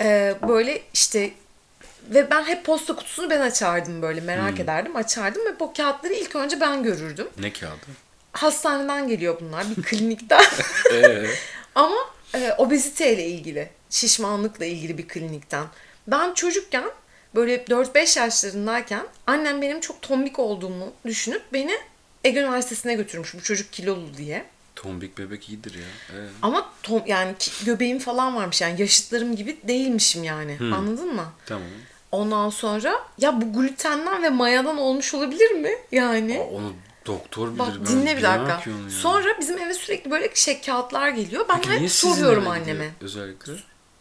E, 0.00 0.34
böyle 0.48 0.82
işte 0.92 1.30
ve 2.10 2.30
ben 2.30 2.44
hep 2.44 2.64
posta 2.64 2.96
kutusunu 2.96 3.30
ben 3.30 3.40
açardım 3.40 4.02
böyle 4.02 4.20
merak 4.20 4.60
ederdim 4.60 4.96
açardım 4.96 5.46
ve 5.46 5.60
bu 5.60 5.72
kağıtları 5.72 6.12
ilk 6.12 6.36
önce 6.36 6.60
ben 6.60 6.82
görürdüm. 6.82 7.28
Ne 7.38 7.52
kağıdı? 7.52 7.86
Hastaneden 8.32 9.08
geliyor 9.08 9.40
bunlar 9.40 9.64
bir 9.76 9.82
klinikten 9.82 10.42
Ee, 10.92 11.26
ama 11.74 11.96
e, 12.34 12.52
obeziteyle 12.58 13.26
ilgili 13.26 13.68
şişmanlıkla 13.90 14.64
ilgili 14.64 14.98
bir 14.98 15.08
klinikten. 15.08 15.66
Ben 16.06 16.34
çocukken 16.34 16.90
böyle 17.34 17.56
4-5 17.56 18.18
yaşlarındayken 18.18 19.02
annem 19.26 19.62
benim 19.62 19.80
çok 19.80 20.02
tombik 20.02 20.38
olduğumu 20.38 20.92
düşünüp 21.06 21.42
beni 21.52 21.78
Ege 22.24 22.40
Üniversitesi'ne 22.40 22.94
götürmüş 22.94 23.34
bu 23.34 23.42
çocuk 23.42 23.72
kilolu 23.72 24.16
diye. 24.16 24.44
Tombik 24.76 25.18
bebek 25.18 25.48
iyidir 25.48 25.74
ya. 25.74 25.80
Ee, 26.12 26.28
Ama 26.42 26.70
tom, 26.82 27.02
yani 27.06 27.34
göbeğim 27.64 27.98
falan 27.98 28.36
varmış 28.36 28.60
yani 28.60 28.80
yaşıtlarım 28.80 29.36
gibi 29.36 29.56
değilmişim 29.68 30.24
yani 30.24 30.56
anladın 30.60 31.14
mı? 31.14 31.24
tamam. 31.46 31.68
Ondan 32.12 32.50
sonra 32.50 32.98
ya 33.18 33.40
bu 33.40 33.52
glutenden 33.52 34.22
ve 34.22 34.30
mayadan 34.30 34.78
olmuş 34.78 35.14
olabilir 35.14 35.50
mi? 35.50 35.70
Yani. 35.92 36.38
Aa, 36.40 36.54
onu 36.56 36.72
doktor 37.06 37.48
bilir. 37.48 37.58
Bak 37.58 37.68
ben 37.78 37.86
dinle 37.86 38.16
bir 38.16 38.22
dakika. 38.22 38.62
Sonra 39.02 39.28
bizim 39.40 39.58
eve 39.58 39.74
sürekli 39.74 40.10
böyle 40.10 40.30
şey 40.34 40.60
kağıtlar 40.60 41.08
geliyor. 41.08 41.46
Ben 41.48 41.60
Peki 41.62 41.80
hep 41.80 41.90
soruyorum 41.90 42.48
anneme. 42.48 42.90
Özellikle. 43.00 43.52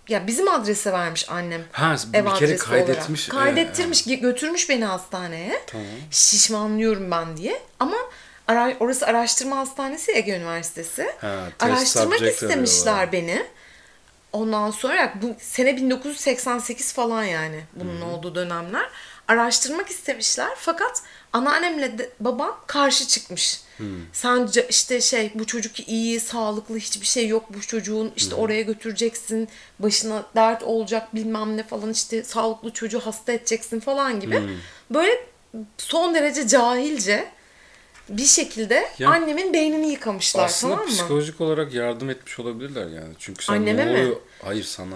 Ya 0.10 0.28
bizim 0.28 0.48
adrese 0.48 0.92
vermiş 0.94 1.30
annem. 1.30 1.64
Ha 1.72 1.96
bir 2.14 2.18
Ev 2.18 2.24
kere 2.26 2.34
adresi 2.34 2.58
kaydetmiş. 2.70 3.30
olarak. 3.30 3.46
Kaydettirmiş, 3.46 4.08
ge- 4.08 4.20
götürmüş 4.20 4.70
beni 4.70 4.86
hastaneye. 4.86 5.62
Tamam. 5.68 5.86
Şişmanlıyorum 6.12 7.12
ben 7.12 7.38
diye. 7.38 7.62
Ama 7.80 7.98
ara- 8.47 8.77
orası 8.79 9.05
araştırma 9.08 9.58
hastanesi 9.58 10.12
Ege 10.12 10.31
Üniversitesi. 10.38 11.03
Ha, 11.21 11.27
Araştırmak 11.60 12.19
istemişler 12.45 13.12
beni. 13.12 13.45
Ondan 14.34 14.71
sonra 14.71 15.13
bu 15.21 15.36
sene 15.39 15.77
1988 15.77 16.93
falan 16.93 17.23
yani 17.23 17.63
bunun 17.75 18.01
olduğu 18.01 18.36
dönemler. 18.36 18.89
Araştırmak 19.27 19.89
istemişler 19.89 20.49
fakat 20.58 21.01
anneannemle 21.34 21.97
de 21.97 22.10
babam 22.19 22.60
karşı 22.67 23.08
çıkmış. 23.08 23.62
Sence 24.13 24.67
işte 24.69 25.01
şey 25.01 25.31
bu 25.36 25.45
çocuk 25.47 25.88
iyi, 25.89 26.19
sağlıklı 26.19 26.77
hiçbir 26.77 27.05
şey 27.05 27.27
yok 27.27 27.45
bu 27.53 27.62
çocuğun 27.62 28.13
işte 28.15 28.36
oraya 28.36 28.62
götüreceksin, 28.62 29.49
başına 29.79 30.23
dert 30.36 30.63
olacak 30.63 31.15
bilmem 31.15 31.58
ne 31.58 31.63
falan 31.63 31.91
işte 31.91 32.23
sağlıklı 32.23 32.71
çocuğu 32.71 32.99
hasta 32.99 33.31
edeceksin 33.31 33.79
falan 33.79 34.19
gibi. 34.19 34.36
Böyle 34.89 35.27
son 35.77 36.15
derece 36.15 36.47
cahilce 36.47 37.31
bir 38.10 38.26
şekilde 38.26 38.89
Ya- 39.00 39.10
annemin 39.10 39.54
beynini 39.54 39.91
yıkamışlar 39.91 40.46
Aslında 40.46 40.74
tamam 40.74 40.88
mı? 40.89 40.94
psikolojik 40.94 41.41
olarak 41.41 41.74
yardım 41.74 42.10
etmiş 42.10 42.39
olabilirler 42.39 42.88
yani. 42.88 43.13
Çünkü 43.20 43.46
sen 43.46 43.54
Anneme 43.54 43.86
ne 43.88 43.91
mi? 43.91 44.00
oluyor? 44.00 44.15
Hayır 44.44 44.63
sana. 44.63 44.96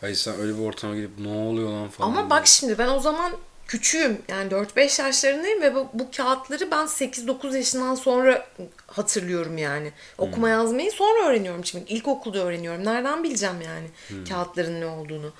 Hayır 0.00 0.14
sen 0.16 0.34
öyle 0.40 0.58
bir 0.58 0.62
ortama 0.62 0.94
gidip 0.96 1.10
ne 1.18 1.28
oluyor 1.28 1.68
lan 1.70 1.88
falan. 1.88 2.08
Ama 2.08 2.30
bak 2.30 2.46
şimdi 2.46 2.78
ben 2.78 2.88
o 2.88 3.00
zaman 3.00 3.32
küçüğüm. 3.68 4.18
Yani 4.28 4.50
4-5 4.50 5.02
yaşlarındayım 5.02 5.62
ve 5.62 5.74
bu, 5.74 5.88
bu 5.94 6.10
kağıtları 6.16 6.70
ben 6.70 6.86
8-9 6.86 7.56
yaşından 7.56 7.94
sonra 7.94 8.46
hatırlıyorum 8.86 9.58
yani. 9.58 9.92
Okuma 10.18 10.48
yazmayı 10.48 10.92
sonra 10.92 11.28
öğreniyorum 11.28 11.64
şimdi. 11.64 11.92
İlkokulda 11.92 12.38
öğreniyorum. 12.38 12.84
Nereden 12.84 13.24
bileceğim 13.24 13.60
yani 13.60 13.86
kağıtların 14.28 14.80
ne 14.80 14.86
olduğunu. 14.86 15.32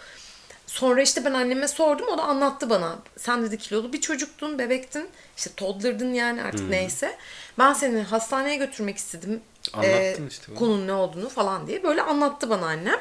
Sonra 0.77 1.03
işte 1.03 1.25
ben 1.25 1.33
anneme 1.33 1.69
sordum. 1.69 2.09
O 2.09 2.19
da 2.19 2.23
anlattı 2.23 2.71
bana. 2.71 2.99
Sen 3.17 3.43
dedi 3.43 3.59
kilolu 3.59 3.93
bir 3.93 4.01
çocuktun, 4.01 4.59
bebektin. 4.59 5.09
İşte 5.37 5.51
toddlerdın 5.57 6.15
yani 6.15 6.43
artık 6.43 6.69
neyse. 6.69 7.17
Ben 7.59 7.73
seni 7.73 8.03
hastaneye 8.03 8.57
götürmek 8.57 8.97
istedim. 8.97 9.41
Anlattın 9.73 10.29
işte 10.29 10.47
bunu. 10.49 10.59
Konunun 10.59 10.87
ne 10.87 10.93
olduğunu 10.93 11.29
falan 11.29 11.67
diye. 11.67 11.83
Böyle 11.83 12.03
anlattı 12.03 12.51
bana 12.51 12.67
annem. 12.67 13.01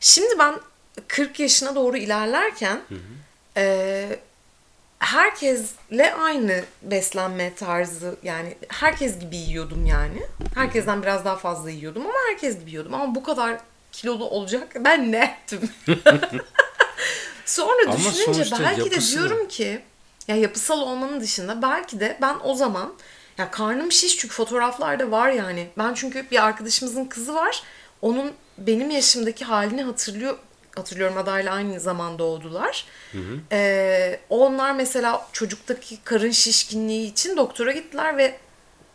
Şimdi 0.00 0.38
ben 0.38 0.54
40 1.08 1.40
yaşına 1.40 1.74
doğru 1.74 1.96
ilerlerken 1.96 2.80
e, 3.56 4.18
herkesle 4.98 6.14
aynı 6.14 6.64
beslenme 6.82 7.54
tarzı 7.54 8.16
yani 8.22 8.56
herkes 8.68 9.18
gibi 9.18 9.36
yiyordum 9.36 9.86
yani. 9.86 10.22
Herkesten 10.54 11.02
biraz 11.02 11.24
daha 11.24 11.36
fazla 11.36 11.70
yiyordum 11.70 12.02
ama 12.02 12.18
herkes 12.30 12.58
gibi 12.58 12.70
yiyordum. 12.70 12.94
Ama 12.94 13.14
bu 13.14 13.22
kadar 13.22 13.58
kilolu 13.92 14.24
olacak 14.24 14.76
ben 14.80 15.12
ne 15.12 15.38
ettim? 15.44 15.70
Sonra 17.46 17.82
Ama 17.86 17.98
düşününce 17.98 18.44
belki 18.60 18.90
de 18.90 19.00
diyorum 19.00 19.48
ki 19.48 19.82
ya 20.28 20.36
yapısal 20.36 20.80
olmanın 20.80 21.20
dışında 21.20 21.62
belki 21.62 22.00
de 22.00 22.18
ben 22.22 22.36
o 22.44 22.54
zaman 22.54 22.94
ya 23.38 23.50
karnım 23.50 23.92
şiş 23.92 24.16
çünkü 24.16 24.34
fotoğraflarda 24.34 25.10
var 25.10 25.30
yani. 25.30 25.68
Ben 25.78 25.94
çünkü 25.94 26.30
bir 26.30 26.44
arkadaşımızın 26.44 27.04
kızı 27.04 27.34
var. 27.34 27.62
Onun 28.02 28.32
benim 28.58 28.90
yaşımdaki 28.90 29.44
halini 29.44 29.82
hatırlıyor 29.82 30.38
hatırlıyorum 30.76 31.18
adayla 31.18 31.54
aynı 31.54 31.80
zamanda 31.80 32.18
doğdular. 32.18 32.86
Ee, 33.52 34.20
onlar 34.30 34.72
mesela 34.72 35.28
çocuktaki 35.32 35.98
karın 36.04 36.30
şişkinliği 36.30 37.12
için 37.12 37.36
doktora 37.36 37.72
gittiler 37.72 38.16
ve 38.18 38.38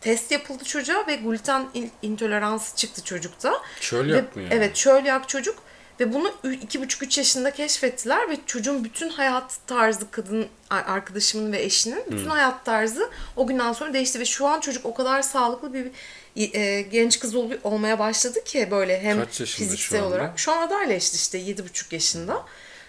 test 0.00 0.30
yapıldı 0.30 0.64
çocuğa 0.64 1.06
ve 1.06 1.16
gluten 1.16 1.66
in- 1.74 1.92
intoleransı 2.02 2.76
çıktı 2.76 3.04
çocukta. 3.04 3.62
Çölyak 3.80 4.36
Ve- 4.36 4.40
mı 4.40 4.42
yani? 4.42 4.54
Evet 4.54 4.76
çölyak 4.76 5.28
çocuk 5.28 5.58
ve 6.02 6.12
bunu 6.14 6.32
ü- 6.44 6.54
iki 6.54 6.80
buçuk 6.82 7.02
üç 7.02 7.18
yaşında 7.18 7.50
keşfettiler 7.50 8.30
ve 8.30 8.36
çocuğun 8.46 8.84
bütün 8.84 9.08
hayat 9.08 9.58
tarzı 9.66 10.10
kadın 10.10 10.46
arkadaşımın 10.70 11.52
ve 11.52 11.62
eşinin 11.62 12.04
bütün 12.10 12.26
hayat 12.26 12.64
tarzı 12.64 13.10
o 13.36 13.46
günden 13.46 13.72
sonra 13.72 13.92
değişti 13.92 14.20
ve 14.20 14.24
şu 14.24 14.46
an 14.46 14.60
çocuk 14.60 14.86
o 14.86 14.94
kadar 14.94 15.22
sağlıklı 15.22 15.72
bir 15.74 15.90
e, 16.54 16.82
genç 16.82 17.18
kız 17.20 17.34
ol- 17.34 17.50
olmaya 17.64 17.98
başladı 17.98 18.44
ki 18.44 18.68
böyle 18.70 19.00
hem 19.02 19.26
şu 19.32 19.46
fiziksel 19.46 19.98
anda? 20.02 20.08
olarak. 20.08 20.38
Şu 20.38 20.52
an 20.52 20.66
adayla 20.66 20.94
işte 20.96 21.16
işte 21.16 21.38
yedi 21.38 21.64
buçuk 21.64 21.92
yaşında. 21.92 22.42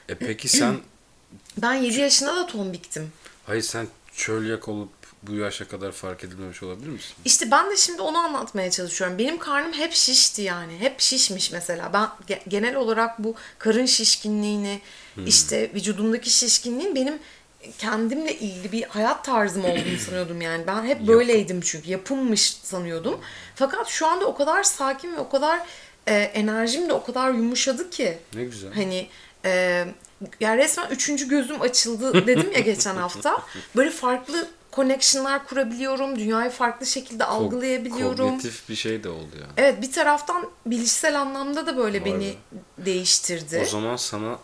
E 0.09 0.15
peki 0.15 0.47
sen 0.49 0.77
Ben 1.57 1.73
7 1.73 1.99
yaşında 1.99 2.35
da 2.35 2.47
tombiktim. 2.47 3.11
hayır 3.45 3.61
sen 3.61 3.87
çölyak 4.15 4.67
olup 4.67 4.89
bu 5.27 5.35
yaşa 5.35 5.67
kadar 5.67 5.91
fark 5.91 6.23
edilmemiş 6.23 6.63
olabilir 6.63 6.89
misin? 6.89 7.15
İşte 7.25 7.51
ben 7.51 7.71
de 7.71 7.77
şimdi 7.77 8.01
onu 8.01 8.17
anlatmaya 8.17 8.71
çalışıyorum. 8.71 9.17
Benim 9.17 9.37
karnım 9.39 9.73
hep 9.73 9.93
şişti 9.93 10.41
yani. 10.41 10.77
Hep 10.79 10.99
şişmiş 10.99 11.51
mesela. 11.51 11.93
Ben 11.93 12.09
ge- 12.29 12.49
genel 12.49 12.75
olarak 12.75 13.23
bu 13.23 13.35
karın 13.59 13.85
şişkinliğini, 13.85 14.81
işte 15.25 15.71
vücudumdaki 15.73 16.29
şişkinliğin 16.29 16.95
benim 16.95 17.19
kendimle 17.77 18.35
ilgili 18.39 18.71
bir 18.71 18.83
hayat 18.83 19.25
tarzım 19.25 19.65
olduğunu 19.65 19.97
sanıyordum 20.05 20.41
yani. 20.41 20.67
Ben 20.67 20.85
hep 20.85 21.07
böyleydim 21.07 21.61
çünkü. 21.61 21.91
Yapılmış 21.91 22.53
sanıyordum. 22.63 23.19
Fakat 23.55 23.87
şu 23.87 24.07
anda 24.07 24.25
o 24.25 24.35
kadar 24.35 24.63
sakin 24.63 25.15
ve 25.15 25.19
o 25.19 25.29
kadar 25.29 25.59
e, 26.07 26.13
enerjim 26.15 26.89
de 26.89 26.93
o 26.93 27.03
kadar 27.03 27.31
yumuşadı 27.31 27.89
ki. 27.89 28.17
Ne 28.33 28.43
güzel. 28.43 28.73
Hani 28.73 29.07
e, 29.45 29.85
yani 30.39 30.57
resmen 30.57 30.89
üçüncü 30.89 31.29
gözüm 31.29 31.61
açıldı 31.61 32.27
dedim 32.27 32.51
ya 32.51 32.59
geçen 32.59 32.95
hafta. 32.95 33.37
Böyle 33.75 33.91
farklı 33.91 34.47
connection'lar 34.75 35.47
kurabiliyorum. 35.47 36.19
Dünyayı 36.19 36.49
farklı 36.51 36.85
şekilde 36.85 37.25
algılayabiliyorum. 37.25 38.29
Kognitif 38.29 38.69
bir 38.69 38.75
şey 38.75 39.03
de 39.03 39.09
oldu 39.09 39.31
yani. 39.41 39.51
Evet 39.57 39.81
bir 39.81 39.91
taraftan 39.91 40.49
bilişsel 40.65 41.21
anlamda 41.21 41.65
da 41.67 41.77
böyle 41.77 42.01
Vay 42.01 42.05
beni 42.05 42.35
be. 42.51 42.85
değiştirdi. 42.85 43.61
O 43.67 43.69
zaman 43.69 43.95
sana 43.95 44.37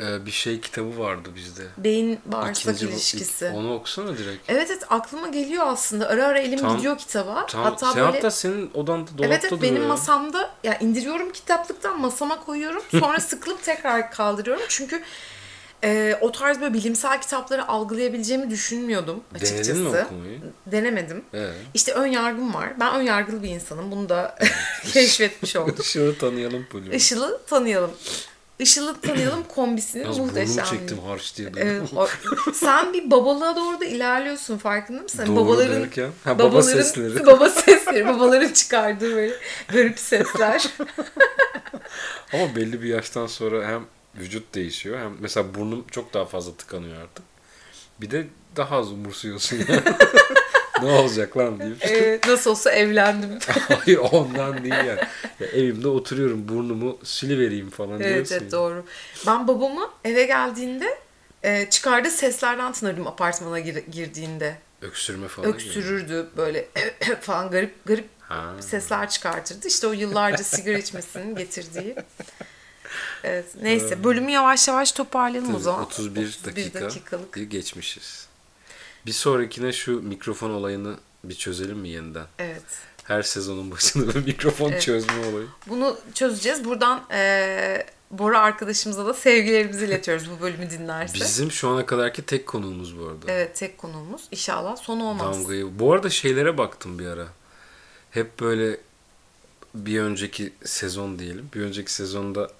e, 0.00 0.26
bir 0.26 0.30
şey 0.30 0.60
kitabı 0.60 0.98
vardı 0.98 1.28
bizde. 1.36 1.62
Beyin 1.78 2.20
bağırsak 2.26 2.74
İkinci 2.76 2.92
ilişkisi. 2.94 3.46
ilk- 3.46 3.54
onu 3.54 3.74
okusana 3.74 4.18
direkt. 4.18 4.50
Evet 4.50 4.70
evet 4.70 4.82
aklıma 4.90 5.28
geliyor 5.28 5.66
aslında. 5.66 6.08
Ara 6.08 6.26
ara 6.26 6.38
elim 6.38 6.58
Tam- 6.58 6.76
gidiyor 6.76 6.98
kitaba. 6.98 7.46
Tam, 7.46 7.62
hatta 7.62 7.86
sen 7.92 8.04
böyle 8.04 8.16
hatta 8.16 8.30
senin 8.30 8.70
odanda 8.74 9.10
dolapta 9.10 9.26
Evet 9.26 9.44
evet 9.44 9.62
benim 9.62 9.82
ya. 9.82 9.88
masamda 9.88 10.50
ya 10.64 10.78
indiriyorum 10.78 11.32
kitaplıktan 11.32 12.00
masama 12.00 12.40
koyuyorum. 12.44 12.82
Sonra 12.90 13.20
sıkılıp 13.20 13.62
tekrar 13.62 14.10
kaldırıyorum. 14.10 14.64
Çünkü 14.68 15.02
e, 15.84 16.18
o 16.20 16.32
tarz 16.32 16.60
böyle 16.60 16.74
bilimsel 16.74 17.20
kitapları 17.20 17.68
algılayabileceğimi 17.68 18.50
düşünmüyordum 18.50 19.20
açıkçası. 19.34 19.64
Denedin 19.74 19.82
mi 19.82 19.88
okumayı? 19.88 20.40
Denemedim. 20.66 21.24
Evet. 21.34 21.54
İşte 21.74 21.92
ön 21.92 22.06
yargım 22.06 22.54
var. 22.54 22.80
Ben 22.80 22.94
ön 22.94 23.02
yargılı 23.02 23.42
bir 23.42 23.48
insanım. 23.48 23.90
Bunu 23.90 24.08
da 24.08 24.38
keşfetmiş 24.92 25.56
oldum. 25.56 25.76
Işığı 25.80 26.14
tanıyalım 26.20 26.66
Pulü. 26.70 26.94
Işıl'ı 26.96 27.40
tanıyalım. 27.46 27.90
Işıl'ı 28.58 29.00
tanıyalım 29.00 29.42
kombisini 29.54 30.02
Yalnız 30.02 30.18
muhteşem. 30.18 30.64
çektim 30.64 30.98
harç 30.98 31.36
diye. 31.36 31.48
Evet, 31.56 31.82
o- 31.96 32.08
sen 32.54 32.92
bir 32.92 33.10
babalığa 33.10 33.56
doğru 33.56 33.80
da 33.80 33.84
ilerliyorsun 33.84 34.58
farkında 34.58 35.02
mısın? 35.02 35.18
Hani 35.18 35.36
Doğru 35.36 35.46
babaların 35.46 35.82
derken? 35.82 36.10
Ha, 36.24 36.38
baba 36.38 36.48
babaların 36.52 36.82
sesleri. 36.82 37.26
baba 37.26 37.48
sesleri, 37.48 38.06
babaların 38.06 38.52
çıkardığı 38.52 39.16
böyle 39.16 39.34
garip 39.68 39.98
sesler. 39.98 40.68
Ama 42.32 42.56
belli 42.56 42.82
bir 42.82 42.88
yaştan 42.88 43.26
sonra 43.26 43.68
hem 43.68 43.82
vücut 44.14 44.54
değişiyor 44.54 44.98
hem 44.98 45.16
mesela 45.20 45.54
burnum 45.54 45.84
çok 45.90 46.14
daha 46.14 46.24
fazla 46.24 46.54
tıkanıyor 46.54 47.02
artık. 47.02 47.24
Bir 48.00 48.10
de 48.10 48.26
daha 48.56 48.76
az 48.76 48.92
umursuyorsun 48.92 49.56
yani. 49.68 49.82
ne 50.82 50.90
olacak 50.90 51.36
lan 51.36 51.60
deyip. 51.60 51.84
Ee, 51.84 52.20
nasıl 52.28 52.50
olsa 52.50 52.70
evlendim. 52.70 53.38
Hayır 53.48 53.98
ondan 53.98 54.64
değil 54.64 54.74
yani. 54.74 55.00
Ya 55.40 55.46
evimde 55.46 55.88
oturuyorum 55.88 56.48
burnumu 56.48 56.98
silivereyim 57.04 57.70
falan 57.70 58.00
evet 58.00 58.14
diyorsun. 58.14 58.34
evet 58.34 58.52
ya. 58.52 58.58
doğru. 58.58 58.84
Ben 59.26 59.48
babamı 59.48 59.90
eve 60.04 60.24
geldiğinde 60.24 60.98
e, 61.42 61.70
çıkardığı 61.70 62.10
seslerden 62.10 62.72
tanırdım 62.72 63.06
apartmana 63.06 63.58
gir- 63.60 63.86
girdiğinde. 63.86 64.58
Öksürme 64.82 65.28
falan. 65.28 65.48
Öksürürdü 65.54 66.28
böyle 66.36 66.68
falan 67.20 67.50
garip 67.50 67.84
garip 67.86 68.08
Ha. 68.20 68.54
sesler 68.60 69.10
çıkartırdı. 69.10 69.68
İşte 69.68 69.86
o 69.86 69.92
yıllarca 69.92 70.44
sigara 70.44 70.78
içmesinin 70.78 71.34
getirdiği. 71.36 71.96
Evet, 73.24 73.46
neyse 73.62 74.04
bölümü 74.04 74.30
yavaş 74.30 74.68
yavaş 74.68 74.92
toparlayalım 74.92 75.54
o 75.54 75.58
zaman. 75.58 75.84
31 75.84 76.38
dakika 76.44 76.80
dakikalık. 76.80 77.50
geçmişiz. 77.50 78.26
Bir 79.06 79.12
sonrakine 79.12 79.72
şu 79.72 80.02
mikrofon 80.02 80.50
olayını 80.50 80.96
bir 81.24 81.34
çözelim 81.34 81.78
mi 81.78 81.88
yeniden? 81.88 82.26
Evet. 82.38 82.62
Her 83.04 83.22
sezonun 83.22 83.70
başında 83.70 84.14
bir 84.14 84.24
mikrofon 84.24 84.70
Evet. 84.72 84.82
çözme 84.82 85.26
olayı. 85.26 85.46
Bunu 85.66 85.98
çözeceğiz. 86.14 86.64
Buradan 86.64 87.04
eee 87.10 87.86
Bora 88.10 88.40
arkadaşımıza 88.40 89.06
da 89.06 89.14
sevgilerimizi 89.14 89.84
iletiyoruz 89.84 90.30
bu 90.30 90.40
bölümü 90.40 90.70
dinlerse. 90.70 91.14
Bizim 91.14 91.52
şu 91.52 91.68
ana 91.68 91.86
kadarki 91.86 92.22
tek 92.26 92.46
konuğumuz 92.46 92.98
bu 92.98 93.04
arada. 93.04 93.32
Evet 93.32 93.56
tek 93.56 93.78
konuğumuz. 93.78 94.22
İnşallah 94.30 94.76
son 94.76 95.00
olmaz. 95.00 95.36
Damgayı. 95.38 95.78
Bu 95.78 95.92
arada 95.92 96.10
şeylere 96.10 96.58
baktım 96.58 96.98
bir 96.98 97.06
ara. 97.06 97.26
Hep 98.10 98.40
böyle 98.40 98.80
bir 99.74 100.00
önceki 100.00 100.52
sezon 100.64 101.18
diyelim. 101.18 101.48
Bir 101.54 101.60
önceki 101.60 101.92
sezonda 101.92 102.50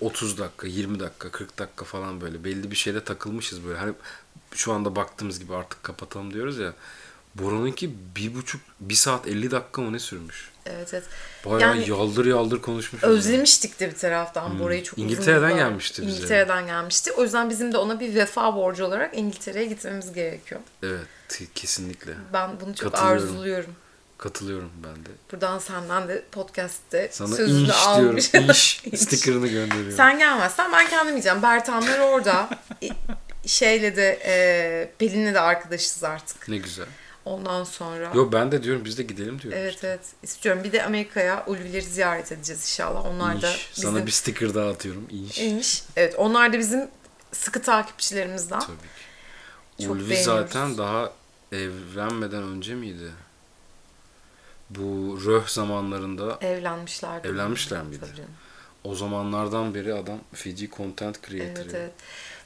30 0.00 0.38
dakika, 0.38 0.66
20 0.66 1.00
dakika, 1.00 1.30
40 1.30 1.58
dakika 1.58 1.84
falan 1.84 2.20
böyle 2.20 2.44
belli 2.44 2.70
bir 2.70 2.76
şeyde 2.76 3.04
takılmışız 3.04 3.64
böyle. 3.64 3.78
Hani 3.78 3.92
şu 4.54 4.72
anda 4.72 4.96
baktığımız 4.96 5.38
gibi 5.38 5.54
artık 5.54 5.82
kapatalım 5.82 6.34
diyoruz 6.34 6.58
ya. 6.58 6.72
Boru'nunki 7.34 7.94
bir 8.16 8.34
buçuk, 8.34 8.60
bir 8.80 8.94
saat 8.94 9.26
50 9.28 9.50
dakika 9.50 9.82
mı 9.82 9.92
ne 9.92 9.98
sürmüş? 9.98 10.50
Evet 10.66 10.94
evet. 10.94 11.04
Bayağı 11.44 11.60
Yani 11.60 11.90
yaldır 11.90 12.26
yaldır 12.26 12.60
konuşmuşuz. 12.62 13.08
Özlemiştik 13.08 13.80
de 13.80 13.90
bir 13.90 13.94
taraftan 13.96 14.58
Bora'yı 14.58 14.82
çok 14.84 14.98
uzun 14.98 15.08
Hmm. 15.08 15.14
İngiltere'den 15.14 15.48
yıllar- 15.50 15.56
gelmişti 15.58 16.02
bize. 16.02 16.12
İngiltere'den 16.16 16.66
gelmişti. 16.66 17.12
O 17.12 17.22
yüzden 17.22 17.50
bizim 17.50 17.72
de 17.72 17.76
ona 17.78 18.00
bir 18.00 18.14
vefa 18.14 18.56
borcu 18.56 18.84
olarak 18.84 19.18
İngiltere'ye 19.18 19.66
gitmemiz 19.66 20.12
gerekiyor. 20.12 20.60
Evet, 20.82 21.40
kesinlikle. 21.54 22.14
Ben 22.32 22.50
bunu 22.60 22.74
çok 22.74 22.94
arzuluyorum. 22.98 23.74
Katılıyorum 24.18 24.70
ben 24.84 24.94
de. 25.06 25.08
Buradan 25.32 25.58
senden 25.58 26.08
de 26.08 26.24
podcast'te 26.32 27.08
Sana 27.12 27.36
sözünü 27.36 27.60
inş 27.68 27.70
almış. 27.70 28.32
diyorum. 28.32 28.50
İnş 28.50 28.82
sticker'ını 28.96 29.46
gönderiyorum. 29.48 29.96
Sen 29.96 30.18
gelmezsen 30.18 30.72
ben 30.72 30.88
kendim 30.88 31.12
yiyeceğim. 31.14 31.42
Bertanlar 31.42 31.98
orada. 31.98 32.48
Şeyle 33.46 33.96
de 33.96 34.18
e, 34.24 34.90
Pelin'le 34.98 35.34
de 35.34 35.40
arkadaşız 35.40 36.04
artık. 36.04 36.48
Ne 36.48 36.56
güzel. 36.58 36.86
Ondan 37.24 37.64
sonra. 37.64 38.12
Yo 38.14 38.32
ben 38.32 38.52
de 38.52 38.62
diyorum 38.62 38.84
biz 38.84 38.98
de 38.98 39.02
gidelim 39.02 39.42
diyorum. 39.42 39.58
Evet 39.62 39.74
işte. 39.74 39.86
evet 39.88 40.00
istiyorum. 40.22 40.64
Bir 40.64 40.72
de 40.72 40.84
Amerika'ya 40.84 41.44
Ulvileri 41.46 41.82
ziyaret 41.82 42.32
edeceğiz 42.32 42.62
inşallah. 42.62 43.06
Onlar 43.06 43.42
da 43.42 43.50
İnş. 43.52 43.70
bizim 43.76 43.90
Sana 43.90 44.06
bir 44.06 44.10
sticker 44.10 44.54
daha 44.54 44.70
atıyorum. 44.70 45.06
İnş. 45.10 45.38
İnş. 45.38 45.82
Evet 45.96 46.14
onlar 46.18 46.52
da 46.52 46.58
bizim 46.58 46.88
sıkı 47.32 47.62
takipçilerimizden. 47.62 48.60
Tabii 48.60 48.76
ki. 49.78 49.84
Çok 49.84 49.92
Ulvi 49.92 50.16
zaten 50.22 50.78
daha 50.78 51.12
evlenmeden 51.52 52.42
önce 52.42 52.74
miydi? 52.74 53.10
Bu 54.70 55.18
röh 55.26 55.46
zamanlarında 55.48 56.38
Evlenmişlerdi. 56.40 57.28
Evlenmişler 57.28 57.82
miydi? 57.82 58.00
Tabii 58.00 58.16
canım. 58.16 58.30
o 58.84 58.94
zamanlardan 58.94 59.74
beri 59.74 59.94
adam 59.94 60.18
Fiji 60.32 60.70
content 60.70 61.26
creator. 61.28 61.62
Evet 61.62 61.74
evet. 61.74 61.90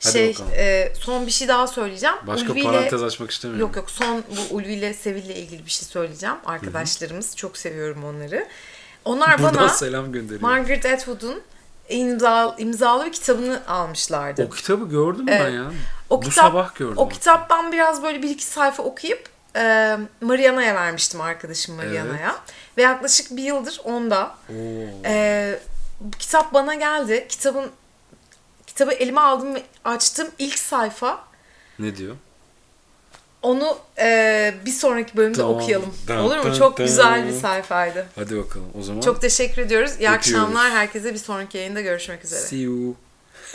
Hadi 0.03 0.13
şey 0.13 0.33
bakalım. 0.35 0.51
e, 0.57 0.93
son 1.01 1.27
bir 1.27 1.31
şey 1.31 1.49
daha 1.49 1.67
söyleyeceğim. 1.67 2.17
Başka 2.27 2.53
Ulvi 2.53 2.61
ile- 2.61 2.67
parantez 2.69 3.03
açmak 3.03 3.31
istemiyorum. 3.31 3.67
Yok 3.67 3.77
yok 3.77 3.91
son 3.91 4.25
bu 4.31 4.55
Ulvi 4.55 4.73
ile 4.73 4.95
Sevil 4.95 5.25
ile 5.25 5.35
ilgili 5.37 5.65
bir 5.67 5.71
şey 5.71 5.89
söyleyeceğim. 5.89 6.37
Arkadaşlarımız 6.47 7.37
çok 7.37 7.57
seviyorum 7.57 8.05
onları. 8.05 8.49
Onlar 9.05 9.39
Buradan 9.39 9.55
bana 9.55 9.69
selam 9.69 10.13
gönderiyorum. 10.13 10.49
Margaret 10.49 10.87
Atwood'un 10.87 11.43
imza, 11.89 12.55
imzalı 12.59 13.07
bir 13.07 13.13
kitabını 13.13 13.63
almışlardı. 13.69 14.47
o 14.47 14.51
kitabı 14.51 14.89
gördüm 14.89 15.27
ben 15.27 15.41
Evet. 15.41 15.55
ya. 15.55 15.71
O 16.11 16.17
Bu 16.23 16.29
kitap- 16.29 16.45
sabah 16.45 16.75
gördüm. 16.75 16.99
O 16.99 17.09
kitaptan 17.09 17.73
biraz 17.73 18.03
böyle 18.03 18.23
bir 18.23 18.31
iki 18.31 18.45
sayfa 18.45 18.83
okuyup 18.83 19.29
e, 19.57 19.97
Mariana'ya 20.21 20.75
vermiştim 20.75 21.21
arkadaşım 21.21 21.75
Mariana'ya. 21.77 22.37
Ve 22.77 22.83
yaklaşık 22.83 23.37
bir 23.37 23.43
yıldır 23.43 23.81
onda. 23.85 24.35
Oo. 24.51 24.55
E, 25.05 25.59
bu 26.01 26.11
kitap 26.19 26.55
bana 26.55 26.75
geldi. 26.75 27.27
Kitabın 27.29 27.71
kitabı 28.67 28.93
elime 28.93 29.21
aldım 29.21 29.55
ve 29.55 29.63
açtım 29.85 30.29
ilk 30.39 30.59
sayfa. 30.59 31.25
Ne 31.79 31.97
diyor? 31.97 32.17
Onu 33.43 33.79
e, 33.99 34.55
bir 34.67 34.71
sonraki 34.71 35.17
bölümde 35.17 35.39
Tamam. 35.39 35.55
okuyalım. 35.55 35.95
Dun, 36.09 36.17
Olur 36.17 36.37
mu? 36.37 36.45
dun, 36.45 36.59
Çok 36.59 36.79
dun. 36.79 36.87
güzel 36.87 37.29
bir 37.29 37.33
sayfaydı. 37.33 38.07
Hadi 38.15 38.39
bakalım. 38.39 38.67
O 38.79 38.83
zaman 38.83 39.01
Çok 39.01 39.21
teşekkür 39.21 39.63
ediyoruz. 39.63 39.91
İyi 39.91 39.95
Öpüyoruz. 39.95 40.17
akşamlar 40.17 40.71
herkese. 40.71 41.13
Bir 41.15 41.19
sonraki 41.19 41.59
yayında 41.59 41.81
görüşmek 41.81 42.25
üzere. 42.25 42.41
see 42.41 42.59
you. 42.59 42.95